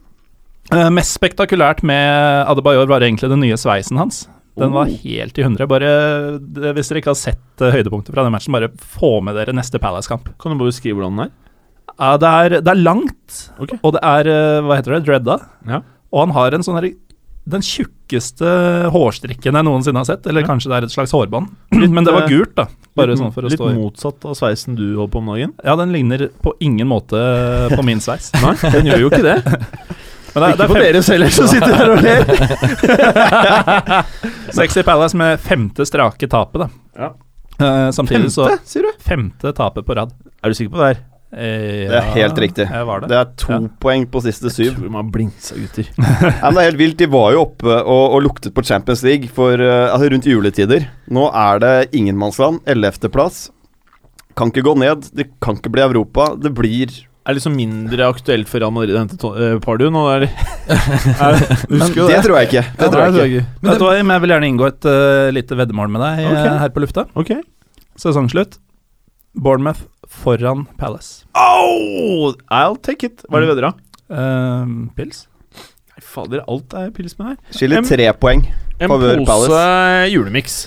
[0.92, 4.26] Mest spektakulært med Adebayor var egentlig den nye sveisen hans.
[4.58, 5.68] Den var helt i hundre.
[5.70, 5.88] Bare,
[6.74, 10.26] hvis dere ikke har sett høydepunktet fra den matchen, bare få med dere neste Palace-kamp.
[10.36, 11.30] Kan du bare beskrive hvordan den er?
[11.98, 13.78] Ja, det, er, det er langt, okay.
[13.82, 15.04] og det er uh, Hva heter det?
[15.08, 15.36] Dredda.
[15.68, 15.80] Ja.
[16.12, 16.92] Og han har en sånn herre
[17.48, 18.48] Den tjukkeste
[18.92, 20.26] hårstrikken jeg noensinne har sett.
[20.28, 20.48] Eller Ja.
[20.50, 21.48] kanskje det er et slags hårbånd.
[21.96, 22.66] Men det var eh, gult, da.
[22.98, 25.52] Bare litt, sånn for å litt motsatt av sveisen du holder på om dagen?
[25.64, 27.16] Ja, den ligner på ingen måte
[27.72, 28.28] på min sveis.
[28.44, 29.38] Nei, den gjør jo ikke det.
[30.34, 32.20] Men det, er- det er på dere deres heller, som sitter her og ler.
[34.58, 36.68] Sexy Palace med femte strake tapet, da.
[36.98, 37.08] Ja.
[37.58, 38.90] Uh, samtidig så Femte, sier du?
[39.02, 40.12] Femte tapet på rad.
[40.44, 41.00] Er du sikker på det her?
[41.30, 42.64] Eh, Det er helt riktig.
[42.70, 43.08] Det.
[43.08, 43.58] Det er to Ja.
[43.80, 44.70] poeng på siste syv.
[44.70, 45.84] Jeg Tror man blingsa gutter.
[45.98, 46.96] Ja, men det er helt vilt.
[46.96, 50.88] De var jo oppe og, og luktet på Champions League for, eh, altså rundt juletider.
[51.10, 52.62] Nå er det ingenmannsland.
[52.64, 53.50] 11.-plass.
[54.38, 55.10] Kan ikke gå ned.
[55.12, 56.30] Det kan ikke bli Europa.
[56.40, 56.88] Det blir
[57.28, 60.30] Er liksom mindre aktuelt for Real Madrid enn til uh, Pardew nå, eller?
[61.20, 61.36] er,
[61.68, 62.22] Det det?
[62.24, 62.62] tror jeg ikke.
[62.78, 63.42] Det tror jeg ikke.
[63.60, 66.54] Men Vet du hva, jeg vil gjerne inngå et uh, lite veddemål med deg okay.
[66.62, 67.04] Her på lufta.
[67.20, 67.34] Ok.
[68.00, 68.56] Sesongslutt.
[69.34, 71.24] Bournemouth foran Palace.
[71.34, 73.24] Oh, I'll take it.
[73.28, 73.72] Hva er det vedder, da?
[74.08, 75.26] Uh, pils?
[75.92, 77.38] Nei, fader, alt er pils med her.
[77.54, 78.44] Skiller tre poeng.
[78.80, 78.92] En
[79.26, 79.62] pose
[80.12, 80.60] julemiks.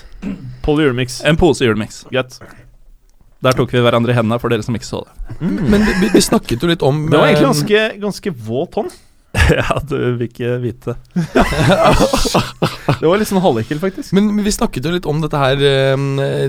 [0.62, 1.20] Polly julemiks.
[1.26, 2.04] En pose julemiks.
[2.12, 2.38] Greit.
[3.42, 5.38] Der tok vi hverandre i hendene, for dere som ikke så det.
[5.42, 8.92] Men vi, vi snakket jo litt om Det var egentlig eh, ganske, ganske våt hånd.
[9.58, 10.94] ja, du vil ikke vite.
[13.00, 14.12] Det var litt sånn halvekkel, faktisk.
[14.16, 15.62] Men vi snakket jo litt om dette her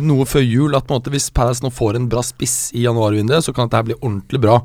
[0.03, 0.75] noe før jul.
[0.77, 3.69] At på en måte hvis Palace nå får en bra spiss i januarvinduet, så kan
[3.69, 4.59] dette her bli ordentlig bra.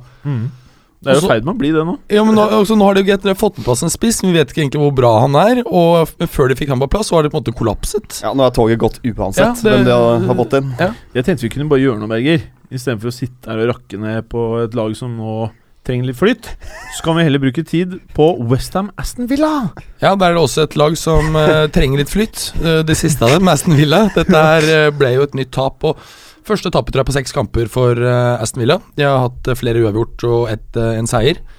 [0.98, 1.94] Det er jo i ferd med å bli det nå.
[2.10, 4.40] Ja, men nå, også, nå har de jo fått på plass en spiss, men vi
[4.40, 5.60] vet ikke egentlig hvor bra han er.
[5.70, 8.18] Og før de fikk han på plass, så har det på en måte kollapset.
[8.24, 10.72] Ja, Nå er toget gått uansett Ja, det- hvem de har, har fått inn.
[11.14, 12.42] Jeg tenkte vi kunne bare gjøre noe, Berger.
[12.68, 15.36] Istedenfor å sitte her og rakke ned på et lag som nå
[15.88, 16.50] trenger litt flyt.
[16.94, 19.72] Så kan vi heller bruke tid på Westham Aston Villa.
[20.02, 22.50] Ja, der er det også et lag som uh, trenger litt flytt.
[22.60, 24.04] Uh, det siste av dem, Aston Villa.
[24.14, 25.82] Dette her eh, ble jo et nytt tap.
[25.88, 25.98] Og
[26.48, 28.78] første tapet tror jeg på seks kamper for eh, Aston Villa.
[28.96, 31.40] De har hatt eh, flere uavgjort og et, eh, en seier.
[31.40, 31.56] Er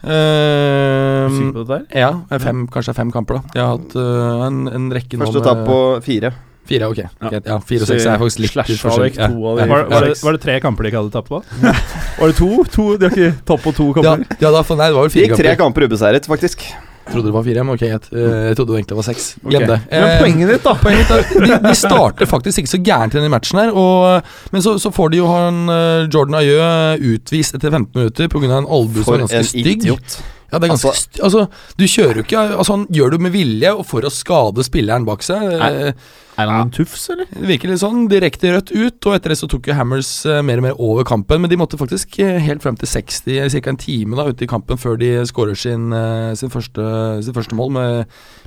[0.00, 2.06] Uh, på dette ja,
[2.40, 3.52] fem, kanskje fem kamper, da.
[3.52, 6.30] De har hatt eh, en, en rekke nå Første tap på fire.
[6.68, 6.98] Fire, ok.
[6.98, 7.08] Ja.
[7.30, 9.06] Greit, Ja, fire og seks er faktisk litt Slash, forskjell.
[9.08, 9.62] vekk to av de.
[9.64, 9.66] Ja.
[9.66, 10.20] Var, var, det, Ja.
[10.26, 11.42] var det tre kamper de ikke hadde tapt på?
[12.20, 12.50] Var det to?
[12.70, 12.84] to?
[13.00, 14.24] De har ikke tapt på to kamper?
[14.40, 15.64] ja, da, for, nei, det var vel fire gikk tre kamper.
[15.64, 16.62] kamper ubeseiret, faktisk.
[17.10, 19.24] Jeg trodde det var fire, men ok, jeg, eh, jeg trodde det egentlig var seks.
[19.42, 19.78] Glem det.
[19.88, 19.98] Okay.
[19.98, 20.74] Men Eh, poenget ditt, da?
[20.78, 24.62] Poenget er, de, de starter faktisk ikke så gærent i denne matchen her, og, men
[24.62, 28.44] så, så får de jo han eh, Jordan Ayø utvist etter 15 minutter pga.
[28.60, 29.80] en albue som er ganske stygg.
[29.82, 30.20] idiot.
[30.50, 31.42] Ja, det er ganske Altså- altså,
[31.78, 35.04] du kjører jo ikke Altså, han gjør det med vilje og for å skade spilleren
[35.06, 35.42] bak seg.
[35.42, 35.94] Er,
[36.40, 37.26] Er han en tufs, eller?
[37.30, 40.40] Det virker litt sånn direkte rødt ut, og etter det så tok jo Hammers eh,
[40.42, 41.40] mer og mer over kampen.
[41.42, 43.70] Men de måtte faktisk eh, helt frem til 60, ca.
[43.70, 47.54] en time da ute i kampen før de skårer sin, eh, sin, første, sin første
[47.54, 48.06] mål med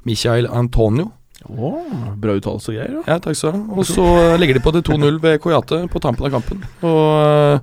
[0.10, 1.12] Michael Antonio.
[1.50, 1.84] Oh,
[2.18, 2.94] bra uttalelse og greier.
[2.98, 3.04] da.
[3.14, 3.78] Ja, takk skal du ha.
[3.78, 6.64] Og så eh, legger de på til 2-0 ved Koyate på tampen av kampen.
[6.88, 7.60] Og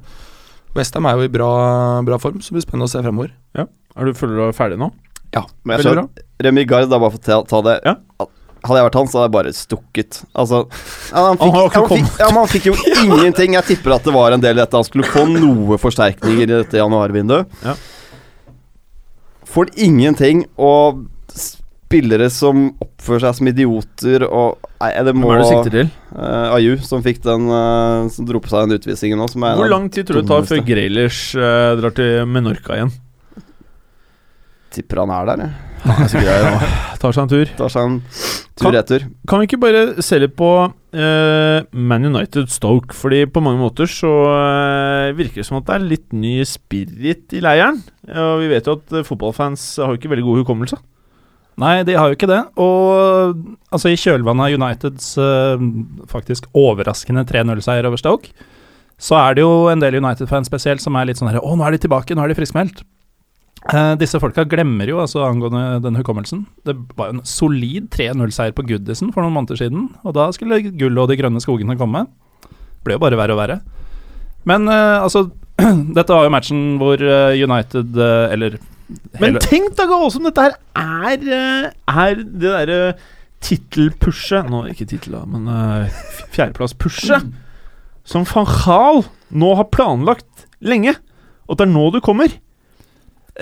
[0.76, 1.50] Westham er jo i bra,
[2.06, 3.32] bra form, så det blir spennende å se fremover.
[3.58, 4.86] Er du, føler du deg ferdig nå?
[5.34, 5.40] Ja.
[5.66, 7.94] Men jeg Veldig skjønner, Remi Gard, da bare for å ta, ta det Ja.
[8.62, 10.18] Hadde jeg vært han, så hadde jeg bare stukket.
[10.36, 13.54] Altså ja, han, fikk, har ikke han, fikk, ja, men han fikk jo ingenting.
[13.56, 14.76] Jeg tipper at det var en del i dette.
[14.76, 17.48] Han skulle få noe forsterkninger i dette januarvinduet.
[17.64, 17.74] Ja.
[19.50, 21.00] Får ingenting, og
[21.34, 25.74] spillere som oppfører seg som idioter og Nei, det må Hvem er det du sikter
[25.74, 25.88] til?
[26.14, 29.26] eh, Ayu, som fikk den eh, Som dro på seg den utvisningen nå.
[29.28, 30.68] Som er en Hvor av lang tid tror du det tar før dummeste.
[30.70, 32.92] Grealish eh, drar til Menorca igjen?
[34.70, 35.66] Tipper han er der, jeg.
[35.86, 36.70] Han er sikkert der nå.
[37.00, 37.50] Tar seg en tur.
[37.58, 39.06] Tar seg en Kan- tur-retur.
[39.30, 42.92] Kan vi ikke bare se litt på uh, Man United Stoke?
[42.96, 47.32] Fordi på mange måter så uh, virker det som at det er litt ny spirit
[47.36, 47.80] i leiren.
[48.10, 50.78] Og vi vet jo at eh, fotballfans har jo ikke veldig god hukommelse.
[51.60, 52.40] Nei, de har jo ikke det.
[52.60, 53.34] Og
[53.72, 55.66] altså, i kjølvannet av Uniteds uh,
[56.10, 58.32] faktisk overraskende 3-0-seier over Stoke,
[59.00, 61.64] så er det jo en del United-fans spesielt som er litt sånn her Å, nå
[61.64, 62.82] er de tilbake, nå er de friskmeldt.
[63.68, 66.46] Eh, disse folka glemmer jo altså angående den hukommelsen.
[66.64, 70.62] Det var jo en solid 3-0-seier på Goodison for noen måneder siden, og da skulle
[70.70, 72.06] gullet og de grønne skogene komme.
[72.86, 73.60] Ble jo bare verre og verre.
[74.48, 75.26] Men uh, altså
[75.96, 77.98] Dette var jo matchen hvor uh, United,
[78.32, 78.56] eller
[79.20, 82.80] Men tenk da, Gale, som dette her er, er det derre
[83.44, 86.00] tittelpushet Nå, ikke tittel, da, men uh,
[86.32, 87.28] fjerdeplass-pushet.
[88.08, 90.96] Som van Gaal nå har planlagt lenge.
[91.44, 92.32] Og det er nå du kommer.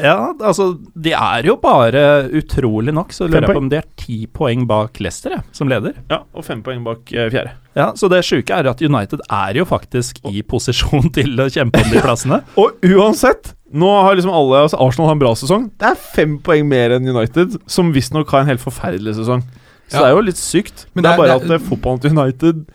[0.03, 3.87] Ja, altså De er jo bare utrolig nok, så lurer jeg på om de er
[3.99, 5.97] ti poeng bak Leicester, som leder.
[6.11, 7.53] Ja, og fem poeng bak eh, fjerde.
[7.79, 11.83] Ja, Så det sjuke er at United er jo faktisk i posisjon til å kjempe
[11.85, 12.41] om de plassene.
[12.63, 15.69] Og uansett, nå har liksom alle altså Arsenal har en bra sesong.
[15.79, 19.43] Det er fem poeng mer enn United, som visstnok har en helt forferdelig sesong.
[19.89, 20.01] Så Ja.
[20.03, 20.87] det er jo litt sykt.
[20.95, 22.67] Men det, det er bare det er- at fotballen til United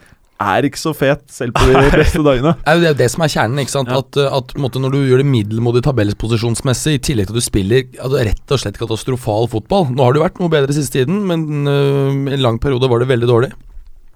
[0.43, 2.53] er ikke så fet, selv på de beste dagene.
[2.63, 3.59] Det er jo det, som er kjernen.
[3.63, 3.91] ikke sant?
[3.91, 3.99] Ja.
[4.03, 7.45] At, uh, at måte, Når du gjør det middelmådig tabellposisjonsmessig, i tillegg til at du
[7.45, 11.21] spiller altså, rett og slett katastrofal fotball Nå har det vært noe bedre siste tiden,
[11.29, 13.51] men uh, en lang periode var det veldig dårlig.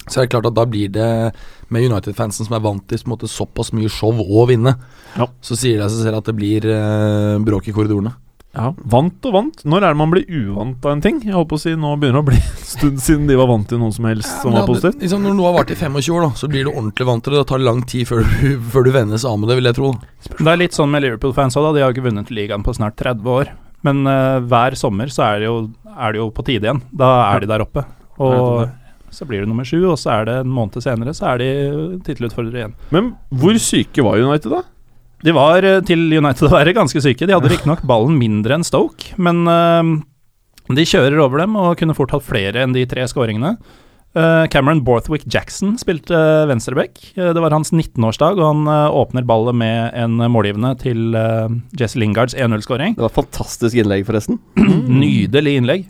[0.07, 1.07] Så er det klart at da blir det,
[1.73, 4.77] med United-fansen som er vant til måte, såpass mye show og vinne,
[5.17, 5.27] Ja.
[5.43, 8.13] så sier det seg selv at det blir uh, bråk i korridorene.
[8.57, 9.59] Ja, Vant og vant.
[9.69, 11.19] Når er det man blir uvant av en ting?
[11.21, 13.49] Jeg holdt på å si Nå begynner det å bli en stund siden de var
[13.51, 14.97] vant til noe som helst som var positivt.
[15.03, 17.35] Liksom, når noe har vart i 25 år, da, så blir du ordentlig vant til
[17.35, 17.43] det.
[17.43, 19.93] Det tar lang tid før du, før du vennes av med det, vil jeg tro.
[20.33, 21.75] Det er litt sånn med Liverpool-fans òg, da.
[21.77, 23.53] De har ikke vunnet ligaen på snart 30 år.
[23.85, 25.61] Men uh, hver sommer så er det, jo,
[25.93, 26.81] er det jo på tide igjen.
[26.97, 27.85] Da er de der oppe.
[28.17, 28.65] Og
[29.13, 31.51] så blir det nummer sju, og så er det en måned senere, så er de
[32.05, 32.73] tittelutfordrere igjen.
[32.93, 34.63] Men hvor syke var United, da?
[35.25, 37.25] De var eh, til United å være ganske syke.
[37.25, 39.97] De hadde riktignok ballen mindre enn Stoke, men eh,
[40.77, 43.55] de kjører over dem og kunne fort hatt flere enn de tre skåringene.
[44.17, 47.01] Eh, Cameron Borthwick Jackson spilte venstreback.
[47.17, 51.17] Det var hans 19-årsdag, og han åpner ballet med en målgivende til
[51.77, 52.97] Jesse Lingards 1-0-skåring.
[52.97, 54.41] Det var et fantastisk innlegg, forresten.
[55.01, 55.87] Nydelig innlegg.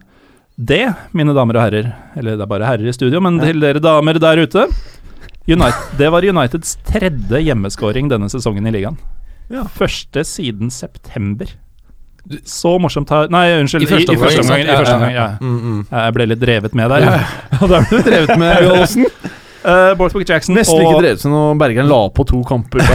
[0.58, 3.84] Det, mine damer og herrer, eller det er bare herrer i studio, men til dere
[3.84, 4.64] damer der ute
[5.48, 8.98] United, Det var Uniteds tredje hjemmeskåring denne sesongen i ligaen.
[9.78, 11.46] Første siden september.
[12.44, 13.86] Så morsomt her Nei, unnskyld.
[13.86, 14.62] I, i første omgang.
[14.66, 15.28] I første omgang ja.
[15.40, 15.84] Mm, mm.
[15.92, 17.06] Jeg ble litt drevet med der.
[17.08, 17.20] Ja.
[17.56, 19.06] Ja, Da ble du drevet med Gallosen.
[19.68, 22.80] Uh, Borthwick Jackson Nesten ikke drevet seg når Bergeren la på to kamper.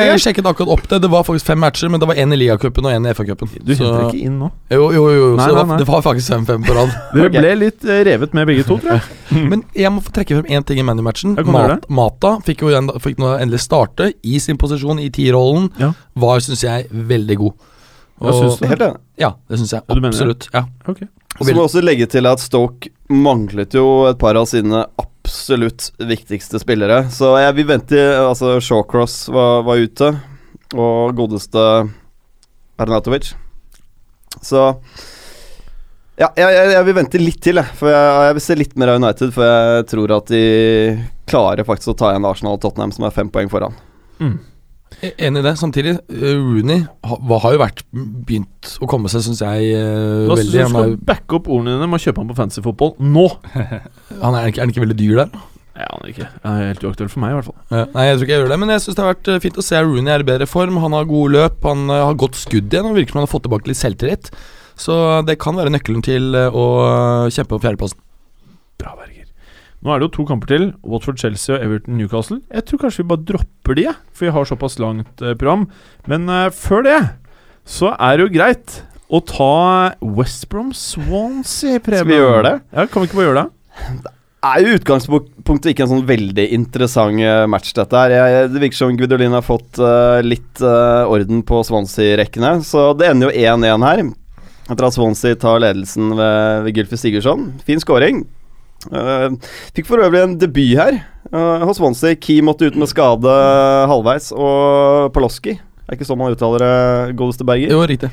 [0.00, 1.02] Jeg, sjekket, akkurat opp det.
[1.04, 3.50] Det var faktisk fem matcher, men det var én i ligacupen og én i FA-cupen.
[3.60, 4.48] Du henter ikke inn nå.
[4.72, 5.28] Jo, jo, jo.
[5.36, 5.78] Nei, så det nei, var, nei.
[5.82, 6.96] det var faktisk 5-5 på rad.
[7.18, 9.04] Dere ble litt eh, revet med begge to, tror jeg.
[9.52, 11.36] Men jeg må få trekke frem én ting i ManU-matchen.
[11.44, 15.68] Mat, Mata fikk jo igjen, fikk nå endelig starte i sin posisjon i tierrollen.
[15.82, 15.92] Ja.
[16.24, 17.70] Var, syns jeg, veldig god.
[18.20, 18.68] Ja, syns du?
[18.72, 19.00] Helt enig.
[19.20, 19.84] Ja, det syns jeg.
[19.88, 20.04] Det?
[20.08, 20.48] Absolutt.
[20.56, 20.64] Ja.
[20.88, 21.04] Ok.
[21.38, 24.82] Og Så må jeg også legge til at Stoke manglet jo et par av sine
[25.00, 27.04] absolutt viktigste spillere.
[27.12, 30.10] Så jeg vil vente Altså, Shawcross var, var ute,
[30.74, 31.64] og godeste
[32.80, 33.32] Arnatovic.
[34.42, 34.66] Så
[36.20, 37.76] Ja, jeg, jeg, vil vente litt til, jeg.
[37.78, 39.30] For jeg, jeg vil se litt mer av United.
[39.32, 40.42] For jeg tror at de
[41.30, 43.78] klarer faktisk å ta igjen Arsenal og Tottenham, som er fem poeng foran.
[44.20, 44.34] E-
[45.00, 45.52] Enig i det.
[45.56, 50.50] Samtidig, eh, Rooney har jo vært begynt å komme seg, syns jeg, eh, Da veldig.
[50.50, 52.60] syns Han du er, skal backe opp ordene dine med å kjøpe ham på fancy
[52.64, 53.26] fotball nå.
[54.24, 55.40] han er, ikke, er han ikke veldig dyr der?
[55.80, 56.26] Ja, han er ikke.
[56.28, 57.58] Det er helt uaktuelt for meg, i hvert fall.
[57.70, 59.42] Ja, nei, jeg tror ikke jeg gjør det, men jeg syns det har vært eh,
[59.46, 60.80] fint å se Rooney er i bedre form.
[60.82, 63.32] Han har gode løp, han eh, har godt skudd igjen og virker som han har
[63.32, 64.32] fått tilbake litt selvtillit.
[64.80, 64.96] Så
[65.28, 66.66] det kan være nøkkelen til eh, å
[67.32, 68.00] kjempe om fjerdeplassen.
[68.80, 69.19] Bra, Berger.
[69.80, 70.66] Nå er det jo to kamper til.
[70.84, 72.42] Watford, Chelsea og Everton, Newcastle.
[72.52, 75.66] Jeg tror kanskje vi bare dropper de, for vi har såpass langt eh, program.
[76.10, 77.00] Men uh, før det
[77.70, 79.52] så er det jo greit å ta
[80.04, 82.04] West Brom Swansea, Preben.
[82.04, 82.56] Skal vi gjøre det?
[82.74, 84.10] Ja, Kan vi ikke bare gjøre det?
[84.40, 88.14] Det er jo utgangspunktet ikke en sånn veldig interessant eh, match, dette her.
[88.16, 92.58] Jeg, det virker som Gudolin har fått uh, litt uh, orden på Swansea-rekkene.
[92.64, 94.04] Så det ender jo 1-1 her.
[94.70, 97.48] Etter at Swansea tar ledelsen ved, ved Gylfi Sigurdsson.
[97.64, 98.24] Fin scoring.
[98.88, 99.26] Eh,
[99.76, 101.02] fikk for øvrig en debut her
[101.34, 102.16] uh, hos Swansea.
[102.16, 103.34] Key måtte ut med skade
[103.90, 105.58] halvveis, og Paloski.
[105.86, 107.74] Er ikke sånn man uttaler det, godeste Berger?
[107.74, 108.12] Jo, riktig.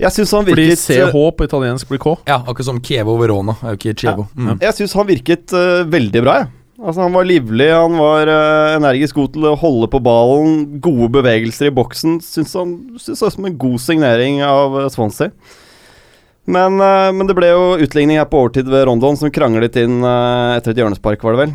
[0.00, 2.16] Jeg synes han Fordi virket CH på italiensk blir K.
[2.26, 3.54] Ja, akkurat som Kievo Verona.
[3.60, 4.26] Er jo ikke Chievo.
[4.34, 4.56] Mm.
[4.64, 6.50] Jeg syns han virket uh, veldig bra, jeg.
[6.82, 10.80] Altså, han var livlig, han var uh, energisk god til å holde på ballen.
[10.82, 12.18] Gode bevegelser i boksen.
[12.24, 15.30] Syns han syns det var som en god signering av uh, Swansea.
[16.50, 20.00] Men, eh, men det ble jo utligning her på overtid ved Rondon, som kranglet inn
[20.02, 21.52] eh, etter et hjørnespark, var det vel.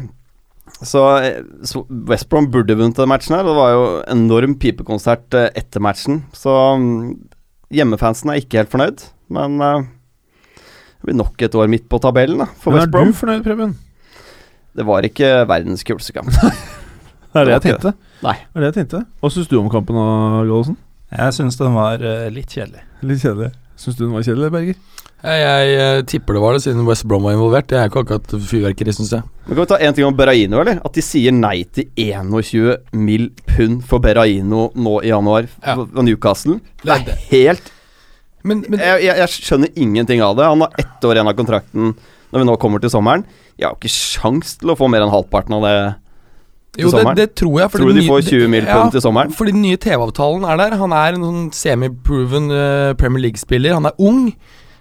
[0.78, 3.44] Så, eh, så West Brom burde vunnet den matchen her.
[3.44, 3.84] og Det var jo
[4.16, 6.22] enorm pipekonsert etter matchen.
[6.36, 7.18] Så mm,
[7.76, 9.04] hjemmefansen er ikke helt fornøyd,
[9.36, 13.12] men det blir nok et år midt på tabellen da, for Men West er Brom.
[13.12, 13.76] du fornøyd, Preben?
[14.78, 16.32] Det var ikke verdens kuleste kamp.
[17.38, 17.92] Det er det jeg tenkte.
[18.24, 18.34] Nei.
[18.40, 19.00] Det er det jeg tenkte.
[19.22, 20.06] Hva syns du om kampen, da,
[20.48, 20.78] Gallosen?
[21.12, 22.02] Jeg syns den var
[22.34, 22.82] litt kjedelig.
[23.06, 23.52] Litt kjedelig.
[23.78, 24.78] Syns du den var kjedelig, Berger?
[25.18, 27.66] Jeg, jeg, eh, tipper det var det, siden West Brom var involvert.
[27.70, 29.24] Det er ikke akkurat fyrverkeri, syns jeg.
[29.48, 30.78] Men Kan vi ta en ting om Berraino, eller?
[30.86, 33.32] At de sier nei til 21 mill.
[33.50, 35.76] pund for Berraino nå i januar Ja.
[36.06, 36.60] Newcastle.
[36.84, 37.72] Det er helt
[38.44, 40.46] Men, men jeg, jeg, jeg skjønner ingenting av det.
[40.46, 41.96] Han har ett år igjen av kontrakten
[42.32, 43.26] når vi nå kommer til sommeren.
[43.58, 45.76] Jeg har ikke sjans til å få mer enn halvparten av det
[46.78, 47.72] jo, det, det tror jeg.
[47.74, 49.32] Tror du de nye- får 20 mil pund til sommeren?
[49.34, 50.76] Fordi den nye TV-avtalen er der.
[50.78, 53.74] Han er en sånn semi-proven uh, Premier League-spiller.
[53.80, 54.28] Han er ung.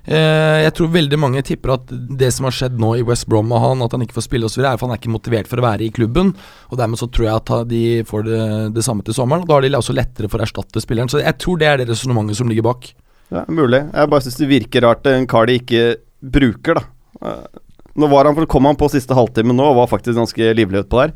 [0.07, 3.49] Uh, jeg tror veldig mange tipper at det som har skjedd nå i West Brom
[3.51, 5.59] med han, at han ikke får spille osv., er for han er ikke motivert for
[5.63, 6.35] å være i klubben.
[6.71, 8.45] Og Dermed så tror jeg at de får det,
[8.77, 9.43] det samme til sommeren.
[9.47, 11.11] Og Da har de også lettere for å erstatte spilleren.
[11.11, 12.93] Så jeg tror det er det resonnementet som ligger bak.
[13.35, 13.81] Ja, mulig.
[13.91, 15.07] Jeg bare syns det virker rart.
[15.11, 15.87] En kar de ikke
[16.23, 16.85] bruker, da.
[17.25, 17.63] Eh,
[17.97, 20.99] Nå var han, kom han på siste halvtime nå og var faktisk ganske livlig utpå
[21.01, 21.15] der.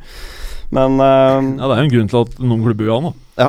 [0.74, 3.18] Men eh, Ja, det er jo en grunn til at noen klubber vil ha han.
[3.40, 3.48] Ja.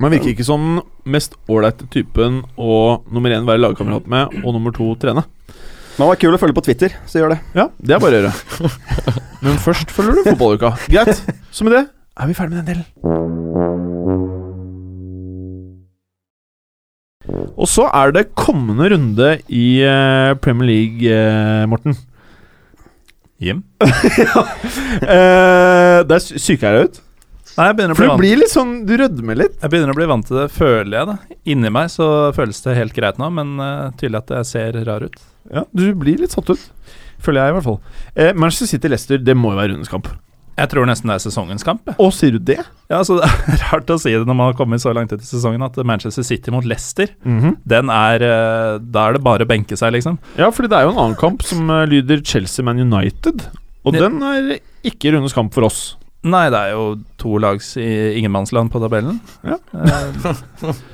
[0.00, 4.72] Man virker ikke som mest ålreite typen å nummer én være lagkamerat med, og nummer
[4.76, 5.24] to trene.
[5.96, 7.40] Men han var kul å følge på Twitter, så gjør det.
[7.58, 8.70] Ja, det er bare å gjøre.
[9.44, 10.72] Men først følger du fotballuka.
[10.88, 11.20] Greit.
[11.52, 14.00] Så med det er vi ferdig med den delen.
[17.60, 21.96] Og så er det kommende runde i eh, Premier League, eh, Morten.
[23.40, 23.62] Jim?
[25.00, 26.98] Eh, der sy- syker jeg deg ut.
[27.56, 29.56] Nei, jeg begynner å For bli du vant blir litt sånn Du rødmer litt.
[29.60, 31.08] Jeg begynner å bli vant til det, føler jeg.
[31.10, 34.78] da Inni meg så føles det helt greit nå, men uh, tydelig at jeg ser
[34.86, 35.16] rar ut.
[35.50, 36.62] Ja, Du blir litt satt ut.
[37.20, 37.80] Føler jeg, i hvert fall.
[38.16, 40.08] Eh, Manchester City-Leicester, det må jo være rundens kamp.
[40.60, 41.88] Jeg tror nesten det er sesongens kamp.
[41.96, 42.58] Å, sier du det?
[42.92, 43.16] Ja, så
[43.48, 45.62] Det er rart å si det når man har kommet så langt ut i sesongen,
[45.64, 49.94] at Manchester City mot Leicester, den er eh, Da er det bare å benke seg,
[49.96, 50.18] liksom.
[50.40, 53.46] Ja, fordi det er jo en annen kamp som eh, lyder Chelsea-Man United.
[53.88, 54.04] Og Ja.
[54.08, 55.96] den er ikke rundens kamp for oss.
[56.20, 56.82] Nei, det er jo
[57.16, 57.86] to lags i
[58.18, 59.16] ingenmannsland på tabellen.
[59.40, 59.54] Ja.
[59.72, 60.34] Eh,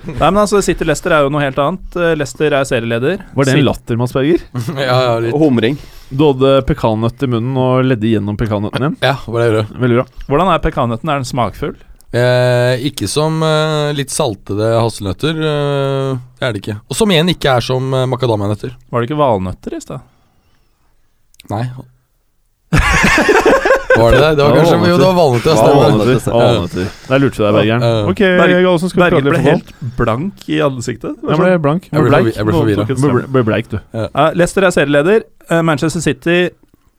[0.07, 1.83] Nei, men altså City Leicester er jo noe helt annet.
[1.91, 3.25] Lester Leicester er serieleder.
[3.35, 4.45] Var det en latter, Mads Berger?
[4.79, 5.35] ja, ja, litt.
[5.35, 5.81] Humring.
[6.15, 8.95] Du hadde pekannøtt i munnen og ledde gjennom pekannøtten din.
[9.03, 9.81] ja, hva er det jeg?
[9.83, 10.07] Veldig bra.
[10.31, 11.11] Hvordan er pekannøtten?
[11.11, 11.75] Er den smakfull?
[12.17, 15.43] Eh, ikke som eh, litt saltede hasselnøtter.
[15.43, 16.79] Eh, det er det ikke.
[16.87, 18.79] Og som igjen ikke er som eh, makadamianøtter.
[18.95, 20.07] Var det ikke valnøtter i stad?
[21.51, 21.65] Nei.
[24.01, 24.31] Var det det?
[24.39, 24.79] Det var kanskje.
[24.91, 25.61] Jo, det var valnøtter.
[26.37, 26.91] Valnøtter.
[27.09, 27.87] Der lurte du deg, Bergeren.
[28.13, 31.17] Ok, Bergeren Gallosen, skal Berger ble helt blank i ansiktet.
[31.23, 31.89] Jeg ble blank.
[31.93, 33.23] Jeg ble ble et strøm.
[33.33, 33.79] Ble bleik, du.
[33.95, 35.27] Ja, Leicester er serieleder.
[35.51, 36.39] Eh, Manchester City,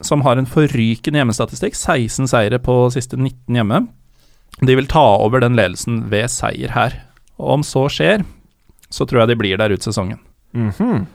[0.04, 3.82] som har en forrykende hjemmestatistikk, 16 seire på siste 19 hjemme,
[4.62, 6.96] de vil ta over den ledelsen ved seier her.
[7.38, 8.24] Og om så skjer,
[8.90, 10.18] så tror jeg de blir der ut sesongen.
[10.56, 10.92] Mhm.
[10.94, 11.06] Eh,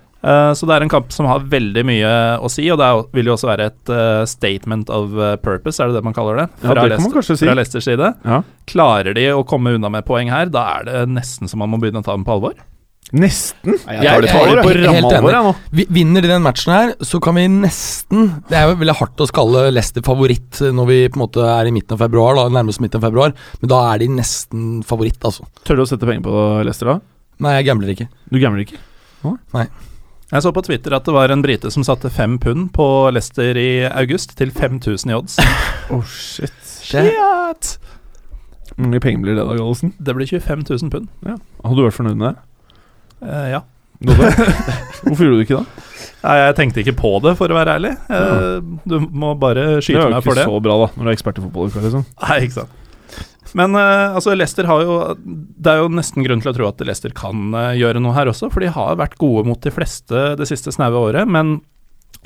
[0.56, 3.28] så det er en kamp som har veldig mye å si, og det er, vil
[3.28, 6.46] jo også være et eh, statement of eh, purpose, er det det man kaller det?
[6.64, 7.48] Ja, det kan man kanskje si.
[7.48, 8.14] fra Leicesters side.
[8.24, 8.38] Ja.
[8.72, 11.82] Klarer de å komme unna med poeng her, da er det nesten så man må
[11.82, 12.56] begynne å ta dem på alvor.
[13.14, 13.76] Nesten?
[13.84, 15.34] Nei, Jeg, tar det tar det på helt ramme enig.
[15.36, 15.52] jeg nå.
[15.76, 19.22] Vi, vinner de den matchen her, så kan vi nesten Det er jo veldig hardt
[19.22, 22.48] å kalle Leicester favoritt når vi på en måte er i midten av februar, da,
[22.56, 25.46] nærmest midten av februar, men da er de nesten favoritt, altså.
[25.68, 27.00] Tør du å sette penger på Leicester da?
[27.44, 28.10] Nei, jeg gambler ikke.
[28.32, 28.82] Du gambler ikke?
[30.34, 33.58] Jeg så på Twitter at det var en brite som satte fem pund på Leicester
[33.60, 35.38] i august, til 5000 i odds.
[35.94, 36.54] Oh, shit.
[36.82, 37.74] Shit.
[38.74, 39.92] Hvor mye penger blir det da, Gallosen?
[40.00, 41.10] Det blir 25 000 pund.
[41.28, 42.78] Hadde du vært fornøyd med det?
[43.22, 43.60] Uh, ja.
[45.04, 45.84] Hvorfor gjorde du ikke det?
[46.24, 47.92] Nei, jeg tenkte ikke på det, for å være ærlig.
[48.08, 50.88] Eh, Du må bare skyte meg for Det Det er jo ikke så bra, da,
[50.96, 51.72] når du er ekspert i fotball.
[51.76, 52.06] Liksom.
[52.24, 52.80] Nei, ikke sant.
[53.58, 56.82] Men eh, altså, Leicester har jo Det er jo nesten grunn til å tro at
[56.86, 60.34] Leicester kan eh, gjøre noe her også, for de har vært gode mot de fleste
[60.40, 61.30] det siste snaue året.
[61.30, 61.60] Men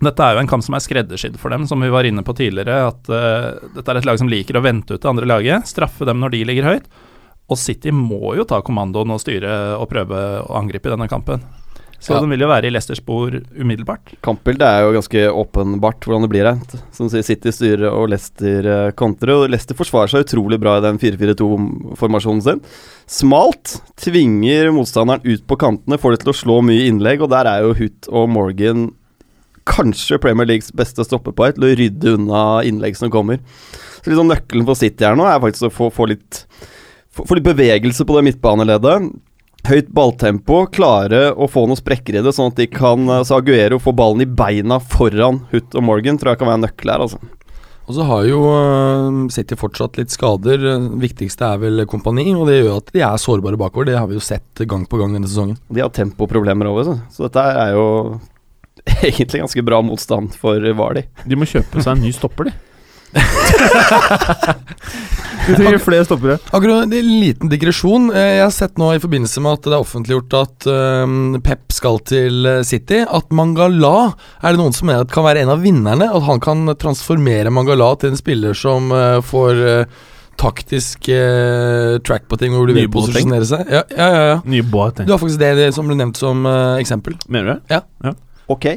[0.04, 2.36] dette er jo en kamp som er skreddersydd for dem, som vi var inne på
[2.38, 2.92] tidligere.
[2.92, 6.06] At uh, dette er et lag som liker å vente ut det andre laget, straffe
[6.06, 6.86] dem når de ligger høyt.
[7.50, 11.42] Og City må jo ta kommandoen og styre og prøve å angripe i denne kampen.
[11.99, 12.19] Så Ja.
[12.21, 14.12] den vil jo være i Leicesters spor umiddelbart.
[14.21, 16.75] Kampbildet er jo ganske åpenbart hvordan det blir Rent.
[16.93, 19.33] Som sier City styrer og Leicester eh, kontrer.
[19.33, 22.62] Og Leicester forsvarer seg utrolig bra i den 4-4-2-formasjonen sin.
[23.10, 23.79] Smalt.
[23.97, 27.65] Tvinger motstanderen ut på kantene, får det til å slå mye innlegg, og der er
[27.65, 28.91] jo Hutt og Morgan
[29.67, 33.41] kanskje Premier Leagues beste stoppepar til å rydde unna innlegg som kommer.
[33.99, 36.43] Så liksom Nøkkelen for City her nå er faktisk å få, få litt
[37.12, 39.10] få, få litt bevegelse på det midtbaneleddet.
[39.67, 43.82] Høyt balltempo, klare å få noen sprekker i det, sånn at de kan så Aguero
[43.84, 47.03] få ballen i beina foran Hutt og Morgan, tror jeg kan være nøkkelen nøkkel her.
[47.03, 47.38] altså.
[47.88, 50.60] Og så har jo uh, City fortsatt litt skader.
[50.60, 53.88] Det viktigste er vel kompani, og det gjør at de er sårbare bakover.
[53.88, 55.60] Det har vi jo sett gang på gang denne sesongen.
[55.71, 56.97] De har tempoproblemer over, så.
[57.12, 57.88] så dette er jo
[59.12, 61.08] egentlig ganske bra motstand for Vali.
[61.23, 62.66] De må kjøpe seg en ny stopper, de.
[65.48, 66.38] De trenger flere stoppere.
[66.52, 66.89] Akkurat en
[67.22, 68.10] liten digresjon.
[68.13, 70.67] Eh, Jeg har sett nå i forbindelse med at det er offentliggjort at
[71.06, 73.93] um, Pep skal til eh, City, at Mangala
[74.41, 76.10] er det noen som mener at kan være en av vinnerne.
[76.12, 79.63] At han kan transformere Mangala til en spiller som eh, får
[80.38, 81.08] taktisk
[82.06, 83.72] track på ting hvor du vil posisjonere seg.
[83.74, 84.36] Ja, ja, ja, ja.
[85.08, 86.46] Du har faktisk det, det som ble nevnt som
[86.78, 87.17] eksempel.
[87.26, 87.80] Mener du det?
[88.06, 88.13] Ja
[88.54, 88.67] Ok.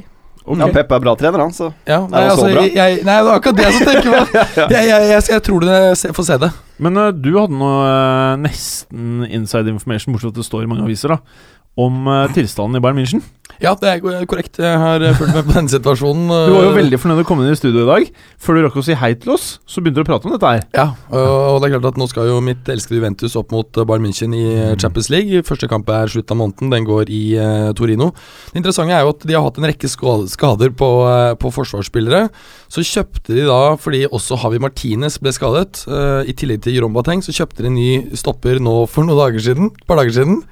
[0.40, 2.62] Ja, Pep er bra trener, han, så Ja, nei, det så altså, bra?
[2.64, 4.36] jeg, jeg, nei, det var akkurat det jeg tenker meg.
[4.74, 6.50] jeg, jeg, jeg, jeg tror det jeg får se det.
[6.80, 10.70] Men uh, du hadde noe uh, nesten inside information, bortsett fra at det står i
[10.70, 11.20] mange aviser, da,
[11.84, 13.24] om uh, tilstanden i Bayern München.
[13.60, 14.56] Ja, det er korrekt.
[14.56, 16.30] Jeg har eh, fulgt med på den situasjonen.
[16.48, 18.06] Du var jo eh, veldig fornøyd med å komme inn i studio i dag.
[18.40, 20.52] Før du rakk å si hei til oss, så begynte du å prate om dette
[20.54, 20.62] her.
[20.76, 24.06] Ja, og det er klart at nå skal jo mitt elskede Juventus opp mot Bayern
[24.06, 25.44] München i eh, Champions League.
[25.48, 27.20] Første kamp er slutt av måneden, den går i
[27.76, 28.10] Torino.
[28.48, 30.90] Det interessante er jo at de har hatt en rekke skader på,
[31.44, 32.24] på forsvarsspillere.
[32.72, 35.84] Så kjøpte de da, fordi også Havi Martinez ble skadet,
[36.24, 39.50] i tillegg til Jerome Bateng, så kjøpte de en ny stopper nå for noen dager
[39.50, 40.44] siden, et par dager siden.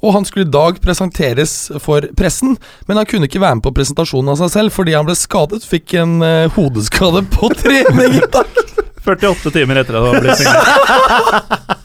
[0.00, 2.56] Og han skulle i dag presenteres for pressen,
[2.88, 5.66] men han kunne ikke være med på presentasjonen av seg selv fordi han ble skadet.
[5.68, 8.56] Fikk en uh, hodeskade på trening i dag.
[9.00, 11.76] 48 timer etter at det var blitt signert.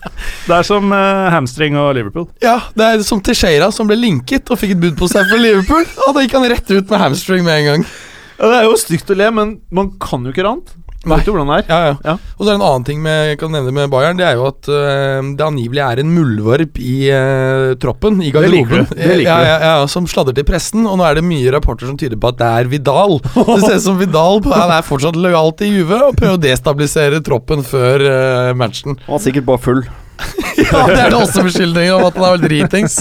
[0.45, 2.27] Det er som uh, hamstring og Liverpool.
[2.43, 5.41] Ja, det er som Teixeira som ble linket og fikk et bud på seg for
[5.41, 5.87] Liverpool.
[6.05, 7.87] Og da gikk han rett ut med hamstring med en gang.
[8.35, 10.75] Ja, det er jo stygt å le, men man kan jo ikke annet.
[11.05, 11.19] Nei.
[11.19, 11.67] Vet du hvordan det er?
[11.69, 11.95] Ja, ja.
[12.05, 12.15] Ja.
[12.35, 14.19] Og så er det en annen ting med, jeg kan nevne med Bayern.
[14.19, 18.85] Det er jo at øh, det angivelig er en muldvarp i øh, troppen, i liker
[18.85, 18.95] du.
[18.95, 20.87] Det liker ja, ja, ja, som sladder til pressen.
[20.89, 23.19] Og nå er det mye rapporter som tyder på at det er Vidal.
[23.55, 27.21] Det ser ut som Vidal han er fortsatt lojal til Juve og prøver å destabilisere
[27.25, 28.99] troppen før øh, matchen.
[29.05, 29.85] han er sikkert bare full.
[30.55, 32.95] Ja, Det er det også beskyldninger om at han er dritings.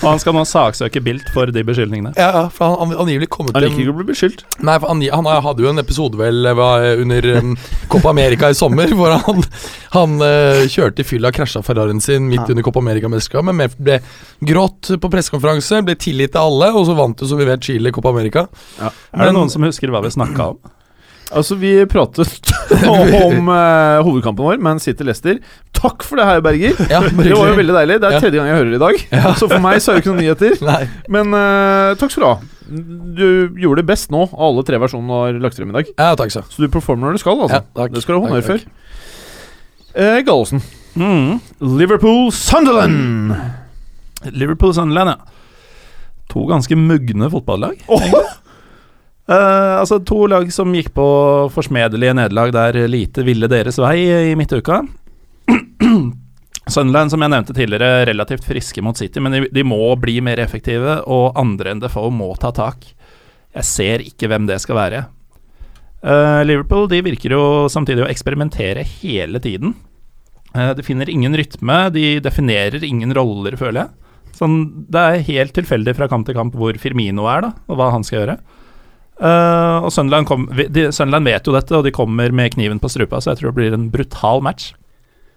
[0.00, 2.14] Og han skal nå saksøke Bilt for de beskyldningene.
[2.18, 4.44] Ja, ja, for han han angivelig ut Han liker ikke å bli beskyldt.
[4.64, 7.54] Nei, for han, han hadde jo en episode vel eh, under um,
[7.92, 9.44] Copa America i sommer, hvor han,
[9.94, 14.00] han uh, kjørte i fylla, og krasja Ferrarien sin midt under Copa America-mesterskapet, men ble
[14.44, 17.92] grått på pressekonferanse, ble tilgitt til alle, og så vant jo, som vi vet, Chile
[17.94, 18.48] Copa America.
[18.80, 20.72] Er det Men- noen som husker hva vi snakka om?
[21.34, 22.52] Altså, vi pratet
[23.28, 25.38] om uh, hovedkampen vår, Man City-Lester.
[25.76, 26.74] Takk for det her, Berger.
[26.92, 27.96] Ja, Det var jo veldig deilig.
[28.02, 28.20] Det er Ja.
[28.24, 29.34] tredje gang jeg hører det i dag.
[29.40, 30.56] Så for meg så er det ikke noen nyheter.
[30.70, 30.82] Nei.
[31.12, 32.36] Men uh, takk skal du ha.
[33.18, 33.26] Du
[33.60, 34.24] gjorde det best nå.
[34.32, 35.90] Alle tre versjonene har lagt frem i dag.
[35.98, 36.44] Ja, takk så.
[36.48, 37.60] Så du performer når du skal, altså.
[37.60, 37.92] Ja, takk.
[37.96, 38.64] Det skal du ha honnør for.
[39.94, 40.62] Uh, Gallosen.
[40.94, 41.40] Mm.
[41.78, 43.34] Liverpool Sunderland.
[44.32, 45.30] Liverpool Sunderland, ja.
[46.32, 47.82] To ganske mugne fotballag.
[47.92, 48.14] Åh!
[49.24, 51.06] Eh, altså To lag som gikk på
[51.54, 53.96] forsmedelige nederlag der lite ville deres vei
[54.32, 54.82] i midtuka.
[56.74, 60.40] Sunderland, som jeg nevnte tidligere, relativt friske mot City, men de, de må bli mer
[60.40, 62.86] effektive, og andre enn Defoe må ta tak.
[63.54, 65.02] Jeg ser ikke hvem det skal være.
[66.04, 69.74] Uh, Liverpool de virker jo samtidig å eksperimentere hele tiden.
[70.56, 74.32] Uh, de finner ingen rytme, de definerer ingen roller, føler jeg.
[74.34, 74.58] Sånn,
[74.90, 78.08] det er helt tilfeldig fra kamp til kamp hvor Firmino er, da, og hva han
[78.08, 78.40] skal gjøre.
[79.20, 82.90] Eh, og Sunderland, kom, de, Sunderland vet jo dette, og de kommer med kniven på
[82.90, 84.72] strupa, så jeg tror det blir en brutal match.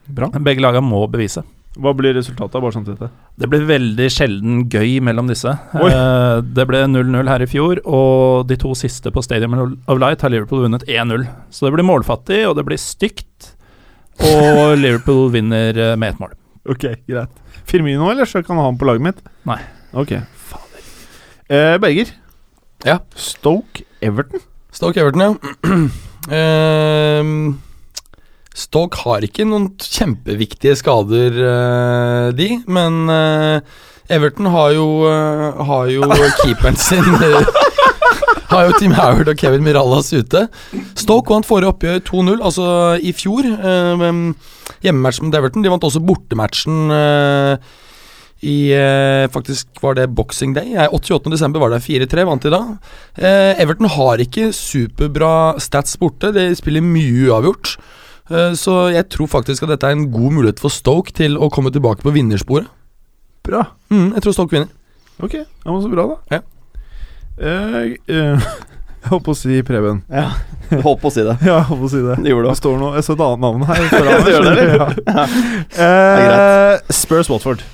[0.08, 0.32] Bra.
[0.40, 1.44] Begge lagene må bevise.
[1.78, 2.58] Hva blir resultatet?
[2.58, 3.10] Bare samtidig?
[3.38, 5.52] Det blir veldig sjelden gøy mellom disse.
[5.78, 10.26] Eh, det ble 0-0 her i fjor, og de to siste på Stadium of Light
[10.26, 11.28] har Liverpool vunnet 1-0.
[11.54, 13.54] Så det blir målfattig, og det blir stygt,
[14.18, 16.34] og Liverpool vinner eh, med ett mål.
[16.68, 17.44] Ok, greit.
[17.68, 19.22] Firmino, eller så kan han ha ham på laget mitt?
[19.48, 19.60] Nei.
[19.98, 20.18] Ok,
[20.50, 20.88] fader.
[21.48, 22.10] Uh, Berger.
[22.86, 23.00] Ja.
[23.16, 24.44] Stoke Everton.
[24.72, 25.32] Stoke Everton, ja.
[26.28, 27.56] Uh,
[28.58, 33.60] Stoke har ikke noen kjempeviktige skader, uh, de, men uh,
[34.10, 36.08] Everton har jo, eh, har jo
[36.42, 37.04] keeperen sin
[38.48, 40.46] Har jo Tim Howard og Kevin Mirallas ute.
[40.96, 42.68] Stoke vant forrige oppgjør 2-0, altså
[43.04, 43.44] i fjor.
[44.80, 45.66] Hjemmematchen mot Everton.
[45.66, 47.68] De vant også bortematchen eh,
[48.46, 50.74] i eh, Faktisk var det Boxing Day.
[50.76, 51.58] Nei, 88.12.
[51.62, 52.60] var det 4-3, vant de da.
[53.18, 56.30] Eh, Everton har ikke superbra stats borte.
[56.36, 57.78] De spiller mye uavgjort.
[58.30, 61.50] Eh, så jeg tror faktisk at dette er en god mulighet for Stoke til å
[61.54, 62.68] komme tilbake på vinnersporet.
[63.48, 63.64] Bra.
[63.90, 64.70] Mm, jeg tror Stoke vinner.
[65.24, 66.38] Ok, ja, men så bra, da.
[66.38, 66.42] Ja.
[67.38, 68.50] Eh, eh,
[69.02, 70.04] jeg holdt på å si Preben.
[70.14, 70.28] Ja,
[70.84, 71.38] holdt på å si det.
[71.48, 72.20] Ja, jeg holdt på å si det.
[72.22, 72.62] Det gjorde Det du.
[72.62, 73.82] står noe Jeg så et annet navn her.
[73.96, 75.02] foran Det gjør det, eller?
[75.08, 75.26] Ja.
[75.88, 77.66] Eh, Spurs Watford.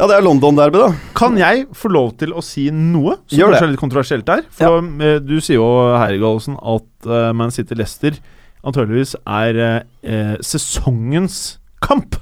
[0.00, 0.92] Ja, det er London-derby, da.
[1.12, 3.58] Kan jeg få lov til å si noe som Gjør det.
[3.58, 4.46] kanskje er litt kontroversielt her?
[4.56, 5.18] For ja.
[5.20, 8.16] du sier jo, Herregalsen, at uh, Man City Leicester
[8.64, 12.16] antageligvis er eh, eh, sesongens kamp.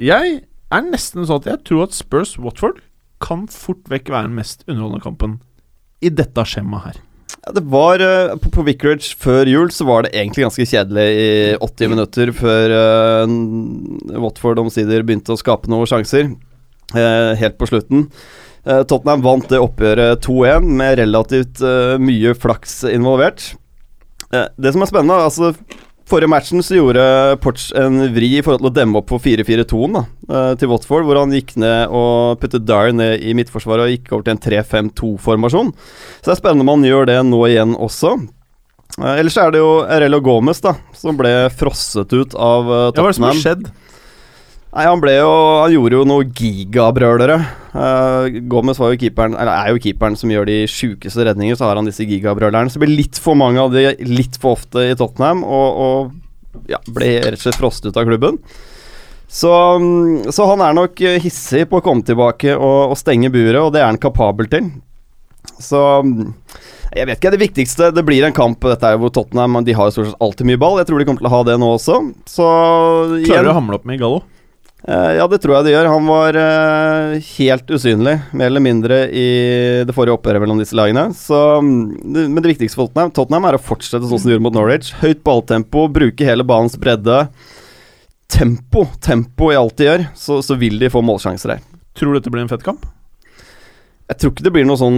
[0.00, 0.42] Jeg
[0.72, 2.82] er nesten sånn at jeg tror at Spurs Watford
[3.20, 5.38] kan fort vekk være den mest underholdende kampen
[6.04, 7.00] i dette skjemaet her.
[7.40, 11.08] Ja, det var eh, På, på Vicarage før jul så var det egentlig ganske kjedelig
[11.16, 16.32] i 80 minutter før uh, Watford omsider begynte å skape noen sjanser.
[16.94, 18.08] Eh, helt på slutten.
[18.66, 23.52] Eh, Tottenham vant det oppgjøret 2-1 med relativt eh, mye flaks involvert.
[24.32, 25.54] Eh, det som er spennende, altså
[26.10, 27.02] Forrige matchen så gjorde
[27.38, 31.04] Porch en vri i forhold til å demme opp for 4-4-2-en da, eh, til Watford,
[31.06, 34.42] hvor han gikk ned og puttet Dyer ned i midtforsvaret og gikk over til en
[34.42, 35.70] 3-5-2-formasjon.
[35.70, 38.16] Så det er spennende om han gjør det nå igjen også.
[38.98, 42.90] Ellers er det jo Erello Gomez, da, som ble frosset ut av Tottenham.
[42.90, 43.70] Ja, hva er det som har skjedd?
[44.70, 45.30] Nei, han ble jo
[45.64, 47.38] Han gjorde jo noe gigabrølere.
[47.74, 51.58] Uh, Gomez var jo keeperen Eller er jo keeperen som gjør de sjukeste redninger.
[51.58, 52.70] Så har han disse gigabrølerne.
[52.70, 56.68] Så det blir litt for mange av de litt for ofte i Tottenham, og, og
[56.70, 58.38] ja, ble rett og slett frostet ut av klubben.
[59.30, 59.50] Så,
[60.34, 63.84] så han er nok hissig på å komme tilbake og, og stenge buret, og det
[63.84, 64.72] er han kapabel til.
[65.62, 65.78] Så
[66.90, 69.88] jeg vet ikke, det viktigste Det blir en kamp dette er hvor Tottenham De har
[69.88, 70.80] jo stort sett alltid mye ball.
[70.80, 72.00] Jeg tror de kommer til å ha det nå også.
[72.28, 72.50] Så
[73.24, 74.24] Klarer du å hamle opp med Gallo?
[74.88, 75.88] Eh, ja, det tror jeg det gjør.
[75.92, 79.26] Han var eh, helt usynlig, mer eller mindre, i
[79.86, 81.08] det forrige oppgjøret mellom disse lagene.
[81.16, 84.46] Så, mm, men det viktigste for Tottenham, Tottenham er å fortsette sånn som de gjorde
[84.48, 84.94] mot Norwich.
[85.02, 87.24] Høyt balltempo, bruke hele banens bredde.
[88.30, 91.68] Tempo, tempo i alt de gjør, så, så vil de få målsjanser her.
[91.98, 92.86] Tror du dette blir en fett kamp?
[94.10, 94.96] Jeg tror ikke det blir noe sånn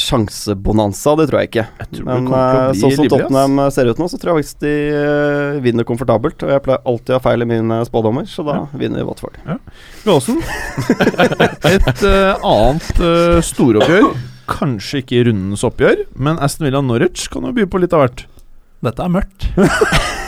[0.00, 1.64] sjansebonanza, det tror jeg ikke.
[1.82, 3.12] Jeg tror Men eh, sånn som livlig, ass.
[3.12, 6.40] Tottenham eh, ser ut nå, så tror jeg faktisk de uh, vinner komfortabelt.
[6.40, 9.36] Og jeg pleier alltid å ha feil i mine spådommer, så da vinner Watford.
[10.06, 10.40] Gåsen.
[11.74, 14.08] Et uh, annet uh, storoppgjør.
[14.48, 18.24] Kanskje ikke rundens oppgjør, men Aston Villa Norwich kan jo by på litt av hvert.
[18.86, 19.50] Dette er mørkt.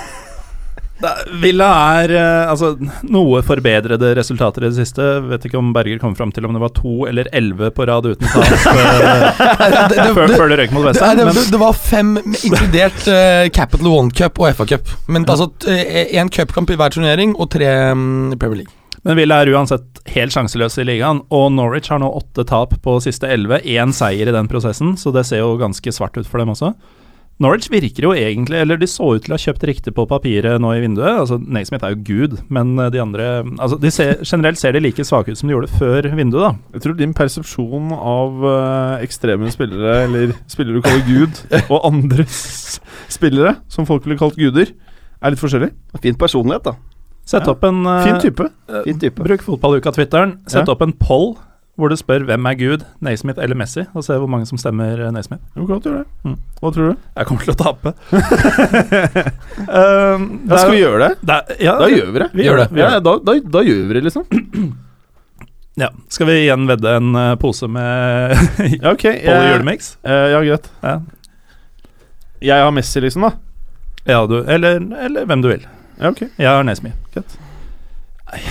[0.99, 1.69] Er- Villa
[2.03, 2.73] er eh, altså,
[3.07, 5.05] noe forbedrede resultater i det siste.
[5.29, 8.09] Vet ikke om Berger kom fram til om det var to eller elleve på rad
[8.09, 13.47] uten tap eh, før, det, røyk mot det, det, det, det var fem, inkludert uh,
[13.55, 14.91] Capital One Cup og FA Cup.
[15.07, 18.75] Men altså én cupkamp i hver turnering og tre mm, Premier League.
[19.07, 22.99] Men Villa er uansett helt sjanseløse i ligaen, og Norwich har nå åtte tap på
[23.05, 23.61] siste elleve.
[23.63, 26.75] Én seier i den prosessen, så det ser jo ganske svart ut for dem også.
[27.39, 30.59] Norwich virker jo egentlig, eller de så ut til å ha kjøpt riktig på papiret
[30.59, 31.21] nå i vinduet.
[31.23, 33.29] Altså, Naismith er jo gud, men eh, de andre
[33.61, 36.75] altså, de ser, Generelt ser de like svake ut som de gjorde før vinduet, da.
[36.75, 41.39] Jeg tror din persepsjon av uh, ekstreme spillere, eller spillere du kaller Gud,
[41.73, 42.43] og andres
[43.15, 44.75] spillere, som folk ville kalt guder,
[45.23, 45.71] er litt forskjellig.
[46.03, 46.75] Fin personlighet, da.
[47.29, 47.53] Sett Ja.
[47.55, 48.51] opp en uh, Fin type.
[48.83, 49.23] Fin type.
[49.23, 50.41] Bruk fotballuka-twitteren.
[50.51, 50.73] Sett Ja.
[50.75, 51.37] opp en poll
[51.79, 54.99] hvor du spør hvem er Gud, Naismith eller Messi, og ser hvor mange som stemmer
[54.99, 55.43] eh, Naismith.
[55.55, 56.07] Jo, godt gjør det.
[56.27, 56.35] Mm.
[56.59, 56.97] Hva tror du?
[57.21, 57.93] Jeg kommer til å tape.
[58.99, 61.11] um, det Ja, skal vi gjøre det?
[61.23, 62.29] det er, ja, Da gjør vi det.
[62.35, 62.67] Vi gjør det.
[62.75, 64.29] Vi gjør Ja, da, da, da gjør vi det, liksom.
[65.79, 65.93] Ja.
[66.11, 68.35] Skal vi igjen vedde en eh, pose med
[68.83, 69.05] Ja, ok.
[69.07, 69.93] Bolle jeg- julemix?
[70.03, 70.67] Uh, ja, greit.
[70.83, 70.97] Ja.
[72.51, 73.33] Jeg har Messi, liksom, da.
[74.07, 75.63] ja, du Eller, eller hvem du vil.
[76.01, 76.25] Ja, ok.
[76.35, 76.97] Jeg har Naismith.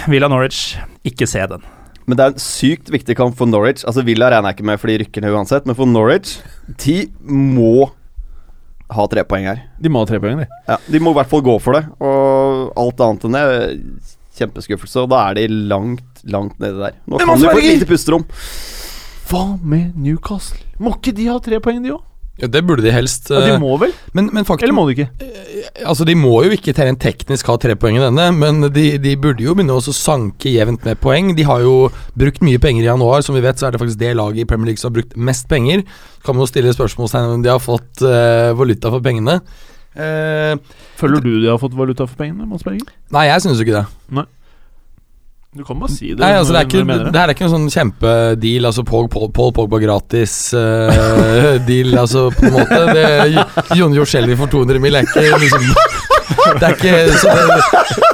[0.07, 1.61] Villa Norwich, ikke se den.
[2.07, 3.83] Men det er en sykt viktig kamp for Norwich.
[3.83, 5.65] Altså Villa regner jeg ikke med, for de rykker ned uansett.
[5.67, 6.37] Men for Norwich
[6.79, 7.89] De må
[8.95, 9.65] ha tre poeng her.
[9.83, 10.47] De må ha tre poeng, de.
[10.69, 11.83] Ja, De må i hvert fall gå for det.
[11.99, 13.43] Og alt annet enn det
[14.39, 15.03] kjempeskuffelse.
[15.03, 16.95] Og da er de langt, langt nede der.
[17.11, 18.23] Nå kan du få et lite pusterom.
[19.27, 20.63] Hva med Newcastle?
[20.79, 22.06] Må ikke de ha tre poeng, de òg?
[22.37, 23.31] Ja, det burde de helst.
[23.33, 23.93] Ja, de eh, må vel?
[24.13, 25.07] men, men faktum Eller må de ikke?
[25.87, 29.15] Altså, de må jo ikke rent teknisk ha tre poeng i denne, men de, de
[29.17, 31.33] burde jo begynne å sanke jevnt med poeng.
[31.37, 33.25] De har jo brukt mye penger i januar.
[33.25, 35.17] Som vi vet, så er det faktisk det laget i Premier League som har brukt
[35.17, 35.81] mest penger.
[36.19, 39.39] Så Kan man jo stille spørsmålstegn om de har fått uh, valuta for pengene.
[39.97, 40.53] Uh,
[40.99, 42.91] Føler du de har fått valuta for pengene, Mads Berger?
[43.15, 44.27] nei, jeg syns jo ikke det.
[45.57, 46.19] Du kan bare si det.
[46.21, 48.67] Nei, altså, det, er ikke, det, det her er ikke en sånn kjempedeal.
[48.69, 52.81] Altså Paul, Paul, Paul Pogba gratis-deal, deal, altså, på en måte.
[52.93, 53.07] Det,
[53.79, 55.65] Jon Jorselvi for 200 mil er ikke liksom
[56.59, 57.31] Det er ikke så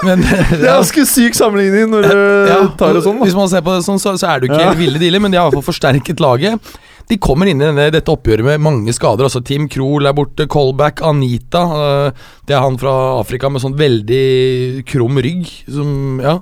[0.05, 2.15] Men Det er ganske syk sammenligning når du
[2.49, 3.19] ja, tar det sånn.
[3.25, 4.73] Hvis man ser på det sånn, så, så er det jo ikke Ja.
[4.79, 6.73] ville dealer, men de har i hvert fall forsterket laget.
[7.09, 9.27] De kommer inn i denne, dette oppgjøret med mange skader.
[9.27, 11.63] Altså Tim Krohl er borte, Colback, Anita.
[11.75, 15.49] øh, det er han fra Afrika med sånn veldig krum rygg.
[15.67, 16.37] Som, ja,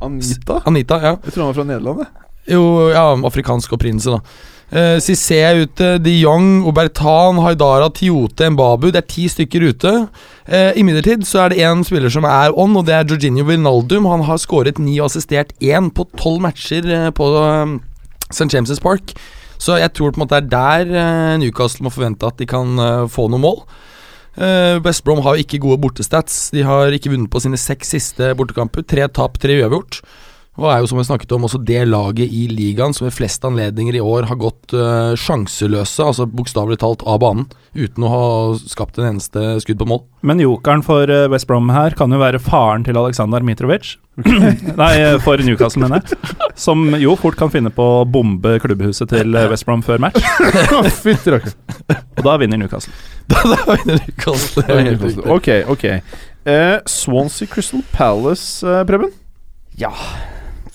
[0.00, 0.60] Anita?
[0.66, 1.16] Anita, ja.
[1.24, 1.98] Jeg tror han var fra Nederland.
[2.04, 2.54] jeg.
[2.54, 4.46] Jo, ja, afrikansk opprinnelse, da.
[4.70, 8.92] Uh, Cissé er ute, de Jong, Obertan, Haidara, Tiote, Mbabu.
[8.94, 9.92] Det er ti stykker ute.
[10.46, 14.06] Uh, Imidlertid så er det én spiller som er on, og det er Jorginho Wijnaldum.
[14.06, 17.76] Han har skåret ni og assistert én på tolv matcher eh, på uh,
[18.30, 18.46] St.
[18.54, 19.14] James' Park.
[19.60, 22.48] Så jeg tror på en måte det er der eh, Newcastle må forvente at de
[22.48, 23.58] kan eh, få noen mål.
[24.40, 26.48] Uh, West Brom har ikke gode bortestats.
[26.54, 28.86] De har ikke vunnet på sine seks siste bortekamper.
[28.88, 30.00] Tre tap, tre uavgjort.
[30.60, 33.44] Og er jo som vi snakket om også det laget i ligaen som ved flest
[33.48, 38.24] anledninger i år har gått uh, sjanseløse, altså bokstavelig talt av banen, uten å ha
[38.60, 40.02] skapt en eneste skudd på mål.
[40.26, 43.94] Men jokeren for eh, West Brom her kan jo være faren til Aleksandr Mitrovic.
[44.82, 46.50] Nei, eh, for Newcastle, mener jeg.
[46.60, 50.20] Som jo fort kan finne på å bombe klubbhuset til West Brom før match.
[50.76, 50.90] Og
[52.26, 52.92] da vinner Newcastle.
[53.32, 54.66] Da vinner Newcastle.
[54.66, 55.24] Det er helt.
[55.24, 55.86] Ok, ok.
[56.44, 59.14] Uh, Swansea Crystal Palace, uh, Preben?
[59.80, 59.94] Ja.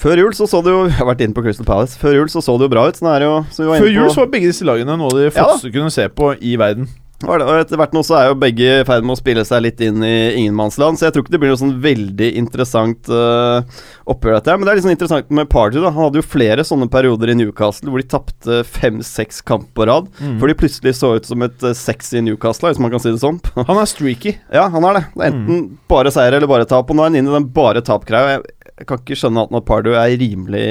[0.05, 1.97] Før jul så så det jo Jeg har vært inne på Crystal Palace.
[1.97, 2.99] Før jul så så det jo bra ut.
[2.99, 5.31] Sånn er jo så vi var Før jul så var begge disse lagene noe de
[5.33, 6.85] første Ja kunne se på i verden.
[7.23, 9.79] Og etter hvert nå så er jo begge i ferd med å spille seg litt
[9.81, 13.63] inn i ingenmannsland, så jeg tror ikke det blir noe sånn veldig interessant uh,
[14.11, 14.59] oppgjør dette her.
[14.59, 15.93] Men det er litt sånn interessant med Party, da.
[15.95, 20.11] Han hadde jo flere sånne perioder i Newcastle hvor de tapte fem-seks kamp på rad.
[20.19, 20.35] Mm.
[20.41, 23.23] Før de plutselig så ut som et uh, sexy Newcastle, hvis man kan si det
[23.23, 23.39] sånn.
[23.55, 24.35] Han er streaky.
[24.53, 25.05] ja, han er det.
[25.31, 26.91] Enten bare seier eller bare tap.
[26.91, 28.35] Og nå er han inne i den bare tap-greia.
[28.35, 30.65] Jeg, jeg kan ikke skjønne at Pardew er rimelig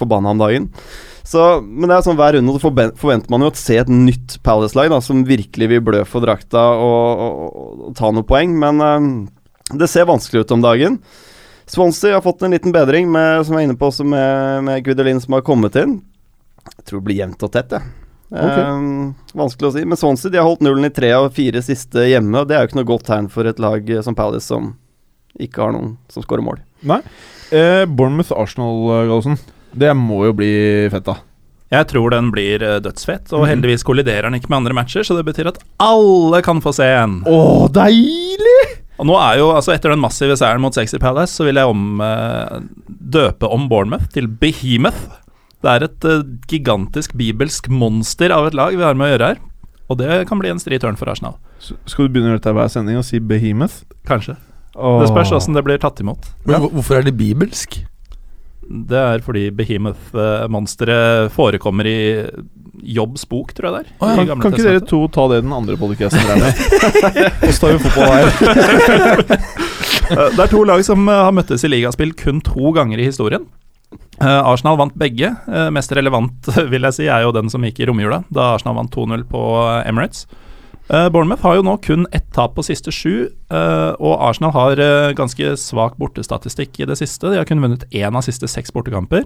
[0.00, 0.70] forbanna om dagen.
[1.24, 4.36] Så, men det er sånn hver runde så forventer man jo å se et nytt
[4.44, 9.06] Palace-lag som virkelig vil blø for drakta og, og, og ta noen poeng, men eh,
[9.80, 10.98] det ser vanskelig ut om dagen.
[11.70, 14.84] Swansea har fått en liten bedring, med, som jeg er inne på, også med, med
[14.84, 16.00] Gudelin som har kommet inn.
[16.74, 17.94] Jeg tror det blir jevnt og tett, jeg.
[18.34, 18.74] Eh,
[19.38, 19.84] vanskelig å si.
[19.88, 22.64] Men Swansea de har holdt nullen i tre av fire siste hjemme, og det er
[22.64, 24.74] jo ikke noe godt tegn for et lag eh, som Palace, som
[25.40, 26.58] ikke har noen som skårer mål.
[26.82, 27.00] Nei.
[27.52, 29.38] Eh, Bournemouth-Arsenal, eh, Gallosen.
[29.74, 30.52] Det må jo bli
[30.92, 31.16] fett, da.
[31.74, 33.48] Jeg tror den blir eh, dødsfett, og Mhm.
[33.50, 36.84] heldigvis kolliderer den ikke med andre matcher, så det betyr at alle kan få se
[36.84, 37.22] en.
[37.26, 38.80] Å, deilig!
[38.98, 41.66] Og nå er jo, altså Etter den massive seieren mot Sexy Palace, så vil jeg
[41.66, 45.08] om, eh, døpe om Bournemouth til Behemoth.
[45.64, 49.26] Det er et eh, gigantisk bibelsk monster av et lag vi har med å gjøre
[49.32, 49.38] her.
[49.90, 51.34] Og det kan bli en stri tørn for Arsenal.
[51.60, 53.82] Så Skal du begynne å gjøre dette hver sending og si Behemoth?
[54.06, 54.36] Kanskje.
[54.74, 56.30] Det spørs åssen det blir tatt imot.
[56.44, 56.68] Men ja.
[56.68, 57.80] hvorfor er det bibelsk?
[58.64, 61.98] Det er fordi Behemoth-monsteret forekommer i
[62.84, 63.90] Jobbs bok, tror jeg det er.
[64.00, 64.36] Oh, ja.
[64.40, 66.62] Kan, ikke dere to ta det den andre podcasten drev med?
[67.44, 69.38] Og så tar vi fotball her.
[70.04, 73.06] Eh, Det er to lag som eh, har møttes i ligaspill kun to ganger i
[73.08, 73.46] historien.
[74.20, 75.30] Eh, Arsenal vant begge.
[75.72, 78.92] Mest relevant, vil jeg si, er jo den som gikk i romjula, da Arsenal vant
[78.92, 79.44] 2-0 på
[79.88, 80.26] Emirates.
[80.92, 84.80] Eh, Bournemouth har jo nå kun ett tap på siste sju, uh, og Arsenal har
[84.82, 87.30] uh, ganske svak bortestatistikk i det siste.
[87.32, 89.24] De har kun vunnet én av siste seks bortekamper.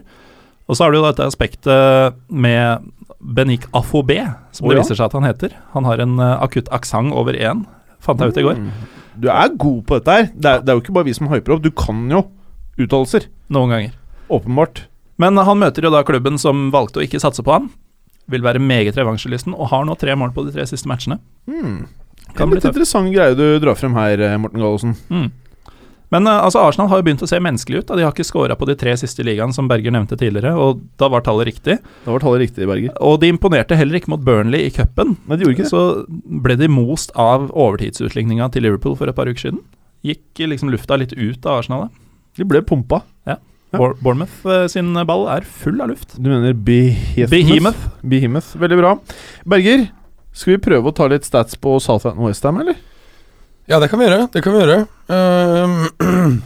[0.69, 2.87] Og så har du jo dette aspektet med
[3.19, 4.21] Benik Afobé,
[4.55, 5.57] som Å, det viser seg at han heter.
[5.73, 7.65] Han har en akutt aksent over én,
[8.05, 8.61] fant jeg ut i går.
[9.19, 10.29] Du er god på dette her.
[10.37, 11.65] Det er, det er jo ikke bare vi som hyper opp.
[11.65, 12.23] Du kan jo
[12.79, 13.27] uttalelser.
[13.51, 13.97] Noen ganger.
[14.31, 14.85] Åpenbart.
[15.19, 17.73] Men han møter jo da klubben som valgte å ikke satse på han.
[18.29, 21.19] Vil være meget revansjelysten og har nå tre mål på de tre siste matchene.
[21.49, 21.87] Mm.
[22.35, 24.97] Kan en bli litt interessant greie du drar frem her, eh, Morten Gallosen.
[25.09, 25.31] Mm.
[26.13, 27.87] Men eh, altså Arsenal har jo begynt å se menneskelig ut.
[27.89, 27.99] Da.
[27.99, 31.11] De har ikke skåra på de tre siste ligaene, som Berger nevnte tidligere, og da
[31.13, 31.79] var tallet riktig.
[32.05, 32.95] Da var tallet riktig, Berger.
[33.05, 35.17] Og de imponerte heller ikke mot Burnley i cupen.
[35.29, 35.69] Det.
[35.71, 39.65] Så ble de most av overtidsutligninga til Liverpool for et par uker siden.
[40.07, 41.89] Gikk liksom lufta litt ut av Arsenal.
[41.89, 42.07] da.
[42.39, 43.03] De ble pumpa.
[43.27, 43.41] Ja.
[43.71, 43.79] Ja.
[44.01, 46.17] Bournemouth eh, sin ball er full av luft.
[46.17, 47.31] Du mener Behemoth?
[47.31, 47.89] Behemoth.
[48.01, 48.53] Behemoth.
[48.57, 48.95] Veldig bra.
[49.45, 49.89] Berger,
[50.33, 52.79] skal vi prøve å ta litt stats på Southampton Westham, eller?
[53.69, 54.29] Ja, det kan vi gjøre.
[54.33, 54.79] Det kan vi gjøre.
[55.13, 56.39] Uh,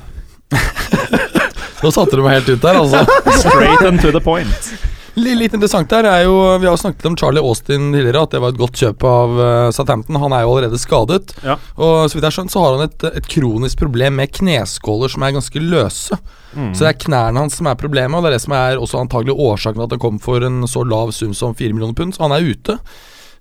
[1.83, 3.05] Nå satte du meg helt ut der, altså.
[3.45, 4.75] Straight and to the point.
[5.21, 8.55] Litt, interessant der er jo Vi har snakket om Charlie Austin tidligere, at det var
[8.55, 10.17] et godt kjøp av uh, Southampton.
[10.23, 11.35] Han er jo allerede skadet.
[11.45, 11.59] Ja.
[11.77, 15.13] Og så vidt jeg har skjønt, så har han et, et kronisk problem med kneskåler
[15.13, 16.17] som er ganske løse.
[16.57, 16.73] Mm.
[16.73, 19.01] Så det er knærne hans som er problemet, og det er det som er også
[19.05, 22.17] antagelig årsaken til at han kom for en så lav sum som 4 millioner pund.
[22.17, 22.79] Så han er ute.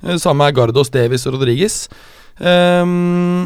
[0.04, 1.86] Eh, Samme er Gardos, Davis og Rodriguez.
[2.42, 3.44] Um,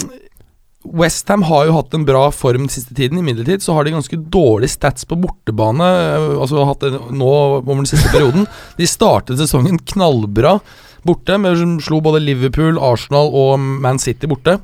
[0.94, 3.20] Westham har jo hatt en bra form den siste tiden.
[3.20, 5.86] Imidlertid så har de ganske dårlig stats på bortebane.
[5.86, 7.30] eh, Altså hatt det nå
[7.62, 8.46] over den siste perioden.
[8.78, 10.60] De startet sesongen knallbra
[11.06, 14.60] borte, med som slo både Liverpool, Arsenal og Man City borte.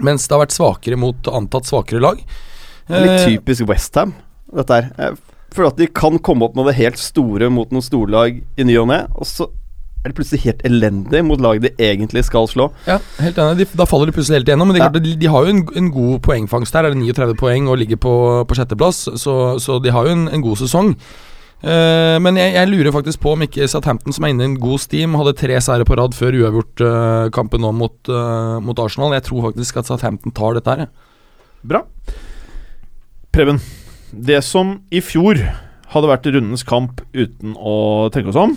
[0.00, 2.20] Mens det har vært svakere mot antatt svakere lag.
[2.88, 4.14] Litt Eh, typisk Westham,
[4.54, 4.90] dette her.
[4.96, 5.18] Jeg
[5.54, 8.76] føler at de kan komme opp med det helt store mot noen storlag i ny
[8.78, 9.48] og ne, og så
[10.08, 12.70] er de plutselig helt elendig mot lag de egentlig skal slå.
[12.88, 13.60] Ja, helt enig.
[13.60, 14.72] De, da faller de plutselig helt igjennom.
[14.72, 15.04] Men det er Ja.
[15.04, 16.88] de, de har jo en, en god poengfangst her.
[16.88, 18.14] Er det 39 poeng og ligger på,
[18.48, 20.94] på sjetteplass, så, så de har jo en, en god sesong.
[21.58, 24.60] Uh, men jeg, jeg lurer faktisk på om ikke Southampton, som er inne i en
[24.62, 29.16] god steam, hadde tre seire på rad før uavgjort-kampen nå mot, uh, mot Arsenal.
[29.16, 30.86] Jeg tror faktisk at Southampton tar dette her.
[31.66, 31.82] Bra.
[33.34, 33.58] Preben,
[34.14, 35.40] det som i fjor
[35.92, 37.74] hadde vært rundens kamp uten å
[38.14, 38.54] tenke oss om,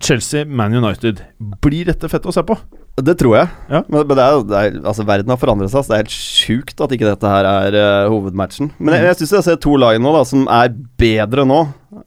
[0.00, 1.20] Chelsea, Man United.
[1.62, 2.56] Blir dette fett å se på?
[3.00, 3.50] Det tror jeg.
[3.70, 3.82] Ja.
[3.88, 6.16] Men, men det er det er, Altså Verden har forandret seg, så det er helt
[6.16, 8.72] sjukt at ikke dette her er uh, hovedmatchen.
[8.80, 11.62] Men jeg, jeg syns jeg ser to lag nå da som er bedre nå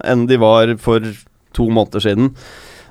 [0.09, 1.05] enn de var for
[1.53, 2.31] to måneder siden.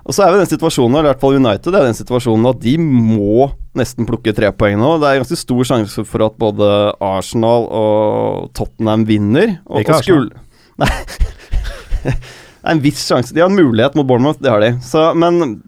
[0.03, 2.63] Og så er jo den situasjonen, eller i hvert fall United, er den situasjonen at
[2.65, 4.97] de må nesten plukke tre poeng nå.
[4.99, 6.71] Det er ganske stor sjanse for at både
[7.07, 9.59] Arsenal og Tottenham vinner.
[9.71, 10.33] Og, Ikke skul-
[10.83, 10.91] Nei.
[12.63, 13.35] Er en viss sjanse.
[13.35, 14.73] De har en mulighet mot Bournemouth, det har de.
[14.87, 15.61] Så, men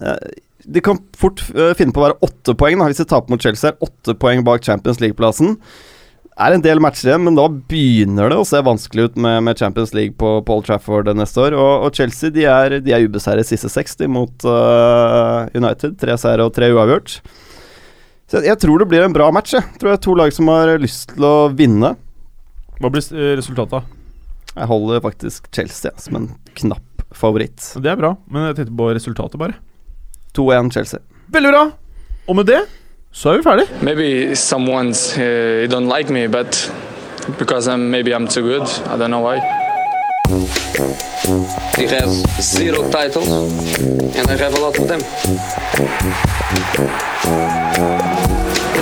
[0.00, 0.28] eh,
[0.64, 3.42] de kan fort eh, finne på å være åtte poeng da, hvis de taper mot
[3.42, 3.74] Chelsea.
[3.82, 5.56] Åtte poeng bak Champions League-plassen.
[6.40, 9.60] Er en del matcher igjen, men da begynner det å se vanskelig ut med, med
[9.60, 11.56] Champions League på Paul Trafford neste år.
[11.58, 15.98] Og, og Chelsea de er, de er ubeseiret siste 60 mot uh, United.
[16.00, 17.18] Tre seire og tre uavgjort.
[18.30, 19.58] Så jeg, jeg tror det blir en bra match.
[19.58, 21.92] Jeg tror det er to lag som har lyst til å vinne.
[22.80, 23.98] Hva blir resultatet?
[24.52, 26.28] Jeg holder faktisk Chelsea ja, som en
[26.58, 27.72] knapp favoritt.
[27.80, 29.56] Det er bra, men jeg tenkte på resultatet, bare.
[30.36, 31.00] 2-1 Chelsea.
[31.32, 31.64] Veldig bra!
[32.28, 32.62] Og med det
[33.12, 33.66] så er vi ferdig.
[33.84, 36.70] Maybe someone's uh, don't like me, but
[37.38, 38.62] because I'm maybe I'm too good.
[38.88, 39.36] I don't know why.
[41.76, 43.28] He has zero titles,
[44.16, 45.00] and I have a lot of them.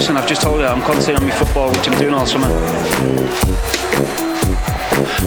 [0.00, 2.48] Listen, I've just told you I'm concentrating on my football, which I'm doing all summer.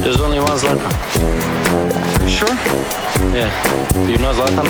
[0.02, 0.90] There's only one Zlatan.
[2.28, 2.50] Sure?
[3.38, 3.54] Yeah.
[3.94, 4.66] Do you know Zlatan?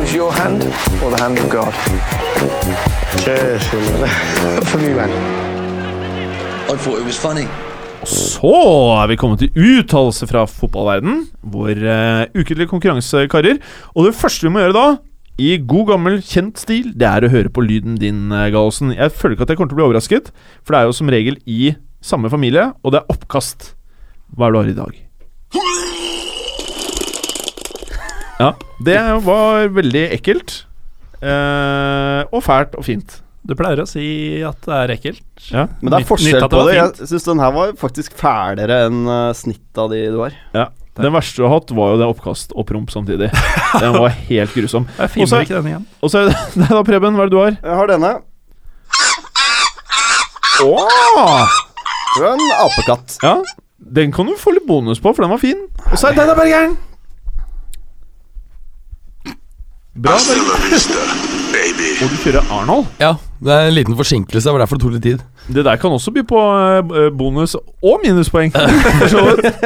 [0.00, 0.62] was your hand
[1.04, 1.74] or the hand of God?
[4.64, 5.10] For me, man.
[6.70, 7.46] I thought it was funny.
[8.04, 8.48] Så
[9.02, 13.56] er vi kommet til uttalelse fra fotballverden, vår uh, ukentlige konkurransekarer.
[13.92, 14.96] Og det første vi må gjøre da,
[15.40, 18.92] i god gammel, kjent stil, det er å høre på lyden din, uh, Gallosen.
[18.94, 20.30] Jeg føler ikke at jeg kommer til å bli overrasket,
[20.62, 21.72] for det er jo som regel i
[22.04, 23.72] samme familie, og det er oppkast.
[24.34, 25.00] Hva er det du har i dag?
[28.40, 28.48] Ja,
[28.86, 30.64] det var veldig ekkelt.
[31.24, 33.20] eh, og fælt og fint.
[33.44, 35.24] Du pleier å si at det er ekkelt.
[35.52, 35.66] Ja.
[35.80, 36.74] Men det er forskjell det på det.
[36.78, 40.36] Jeg syns den her var faktisk fælere enn uh, snittet av de du har.
[40.56, 40.66] Ja.
[40.94, 43.30] Den verste du har hatt, var jo det oppkast og promp samtidig.
[43.82, 44.86] Den var helt grusom.
[44.98, 45.86] Jeg finner Også, ikke den igjen.
[46.00, 47.56] Og så er det Nei da, Preben, hva er det du har?
[47.58, 48.12] Jeg har denne.
[50.62, 51.60] Åh!
[52.14, 53.16] Det er en apekatt.
[53.26, 53.34] Ja,
[53.98, 55.64] den kan du få litt bonus på, for den var fin.
[55.90, 56.76] Og så er det denne Bergeren.
[59.94, 61.10] Bra, Berger.
[62.04, 62.86] Og du kjører Arnold.
[63.02, 63.12] Ja,
[63.44, 65.24] det er en liten forsinkelse, det var derfor det tok litt tid.
[65.52, 68.54] Det der kan også by på eh, bonus og minuspoeng.
[69.00, 69.50] for så vidt.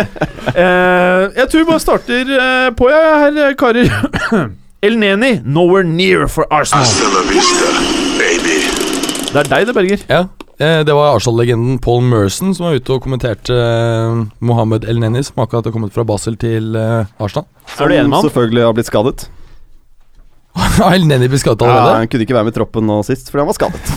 [0.49, 3.91] Eh, jeg tror vi bare starter eh, på, jeg, her, eh, karer.
[4.87, 6.89] El Neni, nowhere near for Arsenal.
[9.29, 10.03] Det er deg, det, Berger.
[10.09, 10.25] Ja,
[10.59, 13.55] Det var Arsenal-legenden Paul Merson som var ute og kommenterte
[14.41, 17.47] Mohammed El Neni, som akkurat har kommet fra Basel til Arsenal.
[17.77, 18.31] Er du enig med han?
[18.31, 19.29] selvfølgelig har blitt skadet.
[20.93, 21.99] El Neni ble skadet Ja, allerede?
[22.03, 23.81] han kunne ikke være med i troppen nå sist fordi han var skadet.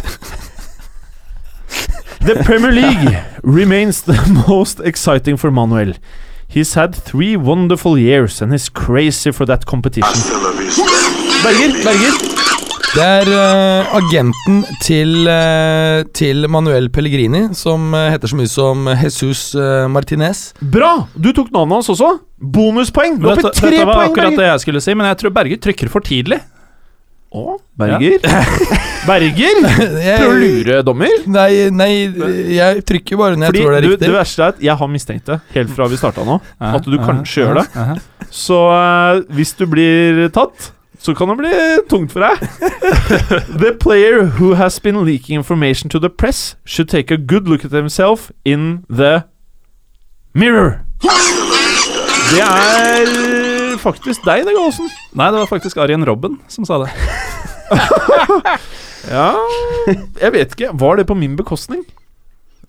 [2.22, 4.14] The Premier League remains the
[4.48, 5.96] most exciting for Manuel.
[6.48, 10.22] He's had three wonderful years and is crazy for that competition.
[11.42, 12.31] Berger, Berger.
[12.92, 18.90] Det er uh, agenten til, uh, til Manuel Pellegrini, som uh, heter så mye som
[18.92, 19.44] Jesus
[19.88, 20.50] Martinez.
[20.60, 21.06] Bra!
[21.16, 22.10] Du tok navnet hans også.
[22.42, 23.16] Bonuspoeng.
[23.22, 24.10] Du Dette, dette var poeng.
[24.10, 24.42] akkurat Berger.
[24.42, 26.42] det jeg skulle si, men jeg tror Berger trykker for tidlig.
[27.32, 28.18] Å, Berger.
[29.10, 29.62] Berger?
[29.70, 31.16] Prøver å lure dommer?
[31.32, 31.90] Nei, nei,
[32.58, 34.04] jeg trykker bare når jeg Fordi tror det er du, riktig.
[34.04, 36.42] det verste er at jeg har mistenkt det helt fra vi starta nå.
[36.60, 37.98] At du kanskje gjør det.
[38.36, 38.60] Så
[39.32, 41.52] hvis du blir tatt, så kan det bli
[41.90, 42.38] tungt for deg.
[43.64, 47.66] the player who has been leaking information to the press should take a good look
[47.66, 49.24] at himself in the
[50.34, 50.80] mirror.
[52.32, 54.92] Det er faktisk deg, det, Gallosen.
[55.18, 56.92] Nei, det var faktisk Arjen Robben som sa det.
[59.10, 59.32] Ja
[60.22, 60.70] Jeg vet ikke.
[60.78, 61.82] Var det på min bekostning?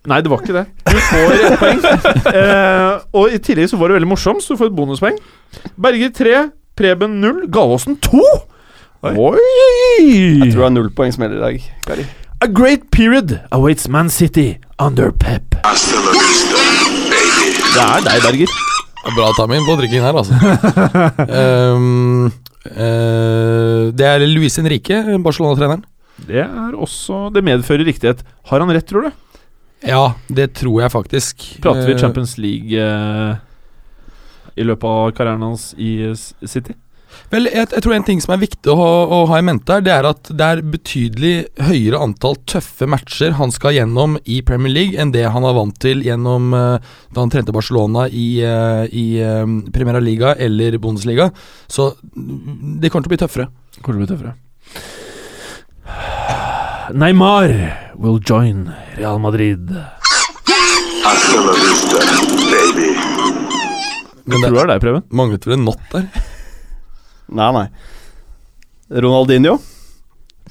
[0.09, 0.65] Nei, det var ikke det.
[0.89, 1.83] Du får et poeng.
[2.33, 5.19] Eh, og i tillegg så var det veldig morsomt, så du får et bonuspoeng.
[5.79, 6.33] Berger 3,
[6.73, 8.21] Preben 0, Galåsen 2!
[9.03, 9.37] Oi!
[10.41, 12.05] Jeg tror det er nullpoengsmell i dag, Kari.
[12.41, 15.53] A great period awaits Man City under Pep.
[17.73, 18.55] Det er deg, Berger.
[19.13, 20.33] Bra timing på drikkingen her, altså.
[21.77, 22.31] um,
[22.81, 25.85] uh, det er Luis Henrique, Barcelona-treneren.
[26.23, 28.25] Det er også Det medfører riktighet.
[28.49, 29.11] Har han rett, tror du?
[29.85, 31.43] Ja, det tror jeg faktisk.
[31.61, 33.35] Prater vi Eh, Champions League eh,
[34.55, 36.75] i løpet av karrieren hans i City?
[37.33, 39.73] Vel, jeg, jeg tror en ting som er viktig å ha, å ha i mente
[39.73, 41.33] her, det er at det er betydelig
[41.65, 45.77] høyere antall tøffe matcher han skal gjennom i Premier League enn det han er vant
[45.81, 46.77] til gjennom uh,
[47.13, 51.31] da han trente Barcelona i, uh, i uh, Primera Liga eller Bundesliga.
[51.67, 53.49] Så mm, det kommer til å bli tøffere.
[53.81, 54.33] Kommer til å bli tøffere.
[56.93, 57.49] Neymar
[57.97, 59.73] will join Real Madrid.
[64.25, 65.03] Men Jeg tror det er deg, Preben.
[65.11, 66.07] manglet vel en not der?
[67.39, 67.67] Nei, nei.
[69.03, 69.57] Ronaldinho.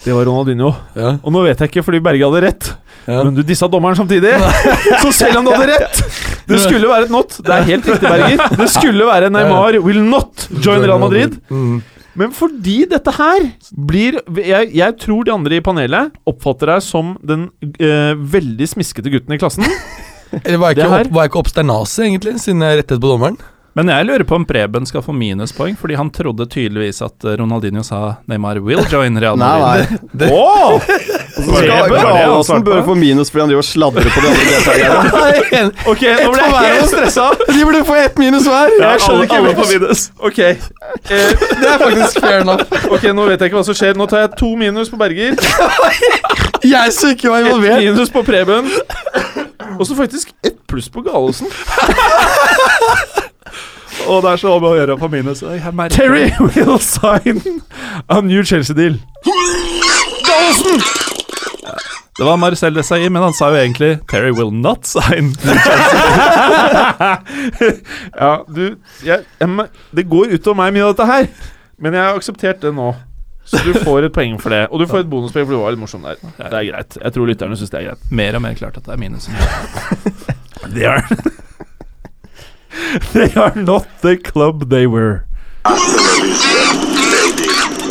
[0.03, 0.71] Det var Ronaldinho.
[0.97, 1.11] Ja.
[1.23, 2.71] Og nå vet jeg ikke fordi Berge hadde rett,
[3.07, 3.23] Ja.
[3.27, 4.33] men du dissa dommeren samtidig.
[5.03, 6.03] Så selv om du hadde rett
[6.49, 7.37] Det skulle være et not.
[7.45, 8.45] Det er helt riktig, Berger.
[8.59, 11.37] Det skulle være Neymar will not join Real Madrid.
[11.51, 11.81] Mm.
[12.19, 13.47] Men fordi dette her
[13.89, 19.13] blir Jeg, jeg tror de andre i panelet oppfatter deg som den øh, veldig smiskete
[19.13, 19.65] gutten i klassen.
[20.43, 23.37] Eller var jeg ikke, opp, var jeg ikke obsternase, egentlig, siden jeg rettet på dommeren?
[23.75, 27.37] Men jeg lurer på om Preben skal få minuspoeng, fordi han trodde tydeligvis at eh,
[27.41, 29.95] Ronaldinho sa Neymar will join Real Madrid.
[30.13, 30.29] nei.
[30.33, 30.83] Åh!
[31.33, 35.63] Så skal Gallosen bør få minus fordi han driver og sladrer på de andre deltakerne.
[35.93, 37.25] Ok, nå ble jeg helt stressa.
[37.49, 38.75] De burde få ett minus hver!
[38.77, 40.05] Jeg skjønner ikke alle hvorfor- får minus.
[40.21, 42.77] Ok, eh, Det er faktisk fair enough.
[42.93, 43.97] ok, nå vet jeg ikke hva som skjer.
[43.97, 45.39] Nå tar jeg to minus på Berger.
[46.63, 48.69] Jeg som ikke var Ett Et minus på Preben.
[49.81, 51.49] Og så faktisk ett pluss på Gallosen.
[54.09, 55.43] Og det er så om å gjøre på minus.
[55.45, 57.43] Jeg merker- Terry will sign
[58.09, 58.97] a new Chelsea-deal.
[60.27, 60.83] Gallosen!
[62.19, 65.31] Det var Marcel Desailly, men han sa jo egentlig Terry will not sign.
[68.13, 69.67] Ja, du jeg, jeg,
[69.97, 71.27] Det går utover meg mye av dette her,
[71.83, 72.91] men jeg har akseptert det nå.
[73.49, 74.67] Så du får et poeng for det.
[74.71, 76.21] Og du får et bonuspoeng for du var litt morsom der.
[76.39, 76.99] Det er greit.
[77.03, 78.05] Jeg tror lytterne syns det er greit.
[78.15, 79.27] Mer og mer klart at det er minus.
[80.77, 81.03] They are
[83.13, 85.23] They are not the club they were.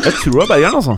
[0.01, 0.95] Jeg tror det er Bergeren, altså.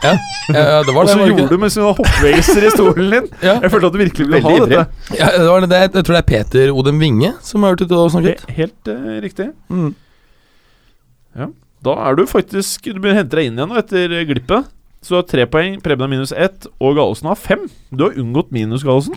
[0.00, 0.14] Ja,
[0.48, 1.04] ja, det var det.
[1.04, 3.26] Og så var gjorde du med sånne hoppbevegelser i stolen din.
[3.46, 3.58] Ja.
[3.60, 4.70] Jeg følte at du virkelig ville ha ivrig.
[4.78, 5.16] dette.
[5.18, 5.80] Ja, det var det.
[5.82, 8.46] Jeg tror det er Peter Odem Winge som har vært ute og snakket.
[8.48, 9.50] He- Helt uh, riktig.
[9.68, 9.90] Mm.
[11.80, 14.72] Da er du faktisk Du begynner å hente deg inn igjen etter glippet.
[15.00, 17.62] Så du har tre poeng, Preben har minus ett, og Gallosen har fem.
[17.88, 19.16] Du har unngått minus, Gallosen.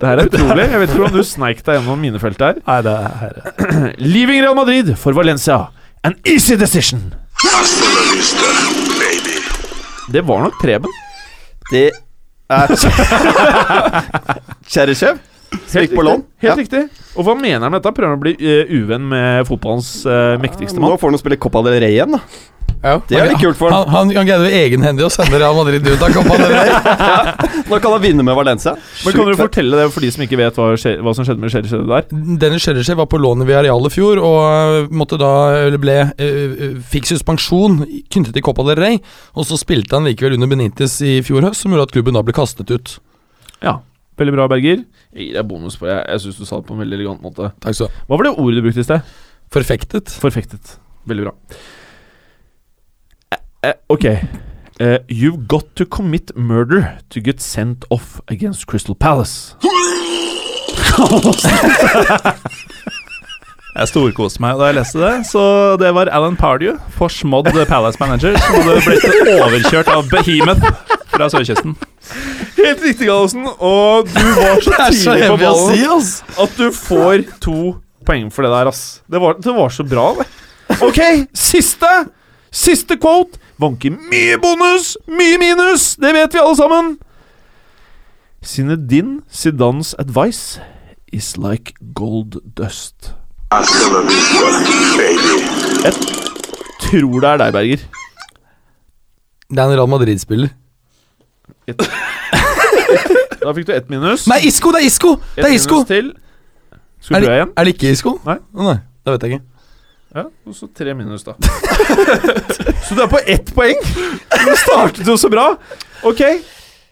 [0.00, 0.64] Det her er utrolig.
[0.70, 2.60] Jeg vet ikke hvordan du sneik deg gjennom minefeltet her.
[2.66, 3.40] Nei, det er her.
[4.14, 5.58] Leaving Real Madrid for Valencia.
[6.04, 7.10] An easy decision.
[10.12, 10.90] Det var nok Preben.
[11.70, 11.90] Det
[12.50, 12.72] er
[14.70, 15.18] Cheryshev.
[15.74, 16.22] Helt, på lån.
[16.42, 16.56] Helt Ja.
[16.58, 16.80] riktig.
[17.18, 17.92] Og hva mener han med dette?
[17.94, 21.38] Prøver han å bli uh, uvenn med fotballens uh, mektigste Nå får han å spille
[21.42, 22.20] Copa del Rey igjen, da.
[22.80, 22.94] Ja.
[23.04, 23.88] Det er litt kult for han.
[23.92, 26.70] Han, han, greide egenhendig å sende Real Madrid ut av Copa del Rey.
[27.68, 28.72] Nå kan han vinne med Valencia.
[29.04, 31.44] Men Kan du fortelle det for de som ikke vet hva, skje, hva som skjedde
[31.44, 32.06] med Chelsea der?
[32.40, 35.32] Dennis Chelsea var på lånet i Villarreal i fjor og øh, måtte da
[35.66, 39.00] eller ble uh, fikk suspensjon knyttet til Copa del Rey.
[39.36, 42.24] Og så spilte han likevel under Benitez i fjor høst, som gjorde at klubben da
[42.24, 42.94] ble kastet ut.
[43.60, 43.82] Ja,
[44.20, 44.86] veldig bra, Berger.
[45.12, 45.98] Jeg gir deg bonus på det.
[46.00, 47.52] Jeg syns du sa det på en veldig elegant måte.
[47.60, 48.06] Takk skal du ha.
[48.08, 49.12] Hva var det ordet du brukte i sted?
[49.52, 50.16] Forfektet.
[50.22, 50.78] Forfektet.
[51.10, 51.36] Veldig bra.
[53.62, 54.04] Eh, ok.
[54.04, 59.54] Eh, you've got to commit murder to get sent off against Crystal Palace.
[63.70, 65.12] Jeg storkoste meg da jeg leste det.
[65.28, 65.42] Så
[65.80, 69.04] det var Alan Pardew, forsmådd Palace manager, som hadde blitt
[69.36, 70.64] overkjørt av Behemoth
[71.12, 71.76] fra sørkysten.
[72.56, 73.44] Helt riktig, Gallosen.
[73.44, 75.76] Og du var så tidlig på ballen
[76.08, 77.58] si, at du får to
[78.08, 78.82] poeng for det der, ass.
[79.04, 80.26] Det var, det var så bra, det.
[80.80, 81.02] Ok,
[81.36, 81.92] siste!
[82.50, 83.38] Siste quote.
[83.60, 85.96] Vanker mye bonus, mye minus.
[86.00, 86.98] Det vet vi alle sammen.
[88.42, 90.60] Sinedin Sidans advice
[91.12, 93.12] is like gold dust.
[95.84, 95.92] Jeg
[96.80, 97.82] tror det er deg, Berger.
[99.50, 100.48] Det er en Real Madrid-spiller.
[103.40, 104.26] Da fikk du ett minus.
[104.28, 104.68] Nei, Isco!
[104.74, 105.12] Det er Isco!
[105.14, 105.74] Et Det er Isco!
[105.80, 106.10] minus til.
[107.00, 107.52] Skal Er det, prøve igjen?
[107.56, 108.12] er det ikke Isco?
[108.26, 108.34] Nei.
[108.52, 108.74] Å, nei.
[109.06, 109.44] Det vet jeg ikke.
[110.10, 111.36] Ja, og så tre minus, da.
[112.86, 113.78] så du er på ett poeng!
[113.86, 115.52] Du startet jo så bra.
[116.06, 116.24] Ok,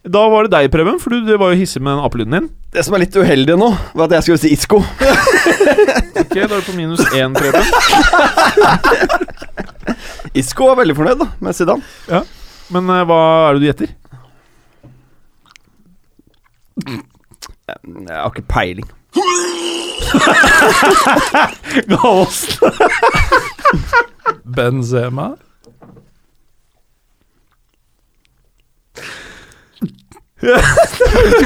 [0.06, 2.46] da var det deg, Preben, for du, du var jo hissig med den apelyden din.
[2.72, 4.82] Det som er litt uheldig nå, var at jeg skulle si Isco.
[6.18, 7.62] Ok, Da er du på minus én, Preben.
[10.38, 12.20] Isco var veldig fornøyd da med Zidane.
[12.74, 13.94] Men uh, hva er det du gjetter?
[17.68, 18.90] Jeg har ikke peiling.
[21.90, 22.72] Gallosen.
[24.44, 25.28] Benzema.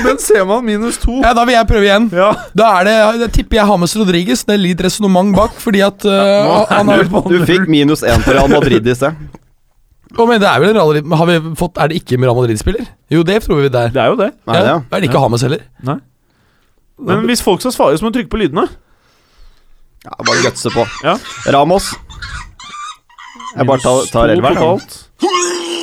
[0.04, 2.08] Benzema minus to Ja, Da vil jeg prøve igjen.
[2.12, 2.30] Ja.
[2.56, 4.42] Da er det, da tipper jeg Hames Rodriguez.
[4.48, 8.36] Det er litt resonnement bak, fordi at uh, han har Du fikk minus én for
[8.36, 9.16] Real Madrid i sted.
[10.12, 12.36] Oh, men det er vel en Real Madrid Har vi fått Er det ikke Real
[12.36, 12.84] Madrid-spiller?
[13.08, 13.94] Jo, det tror vi det er.
[13.94, 14.26] Det er jo det.
[14.44, 14.74] Nei, Ja, ja.
[14.92, 15.62] Er det ikke Hames heller?
[16.98, 18.66] Men hvis folk skal svare, så må du trykke på lydene.
[20.04, 20.86] ja bare gutse på.
[21.04, 21.16] Ja.
[21.54, 21.92] Ramos.
[23.56, 24.80] Jeg bare tar, tar elveren.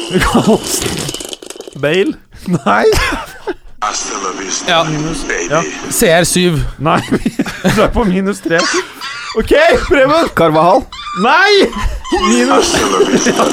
[1.81, 2.13] Bale.
[2.47, 2.85] Nei.
[4.67, 4.83] Ja.
[5.49, 5.61] Ja.
[5.89, 6.59] CR7.
[6.83, 6.99] Nei,
[7.75, 8.59] du er på minus tre.
[9.37, 9.53] Ok,
[9.87, 10.29] Preben.
[10.35, 10.83] Carvahal.
[11.23, 11.69] Nei!
[12.27, 12.73] Minus.
[13.29, 13.45] Ja.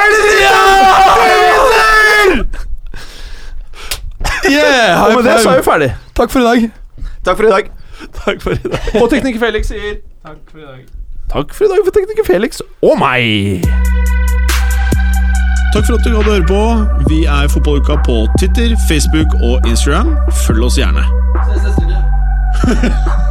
[4.51, 5.95] Yeah, Og med det så er vi ferdig.
[6.15, 6.71] Takk for i dag.
[7.25, 7.69] Takk for i dag.
[8.25, 9.01] Takk for i dag.
[9.01, 9.95] Og tekniker Felix sier
[10.25, 10.79] Takk for i dag.
[11.33, 13.61] takk for i dag for tekniker Felix og meg.
[15.73, 16.61] Takk for at du gadd å høre på.
[17.13, 20.15] Vi er Fotballuka på Twitter, Facebook og Instagram.
[20.47, 21.05] Følg oss gjerne.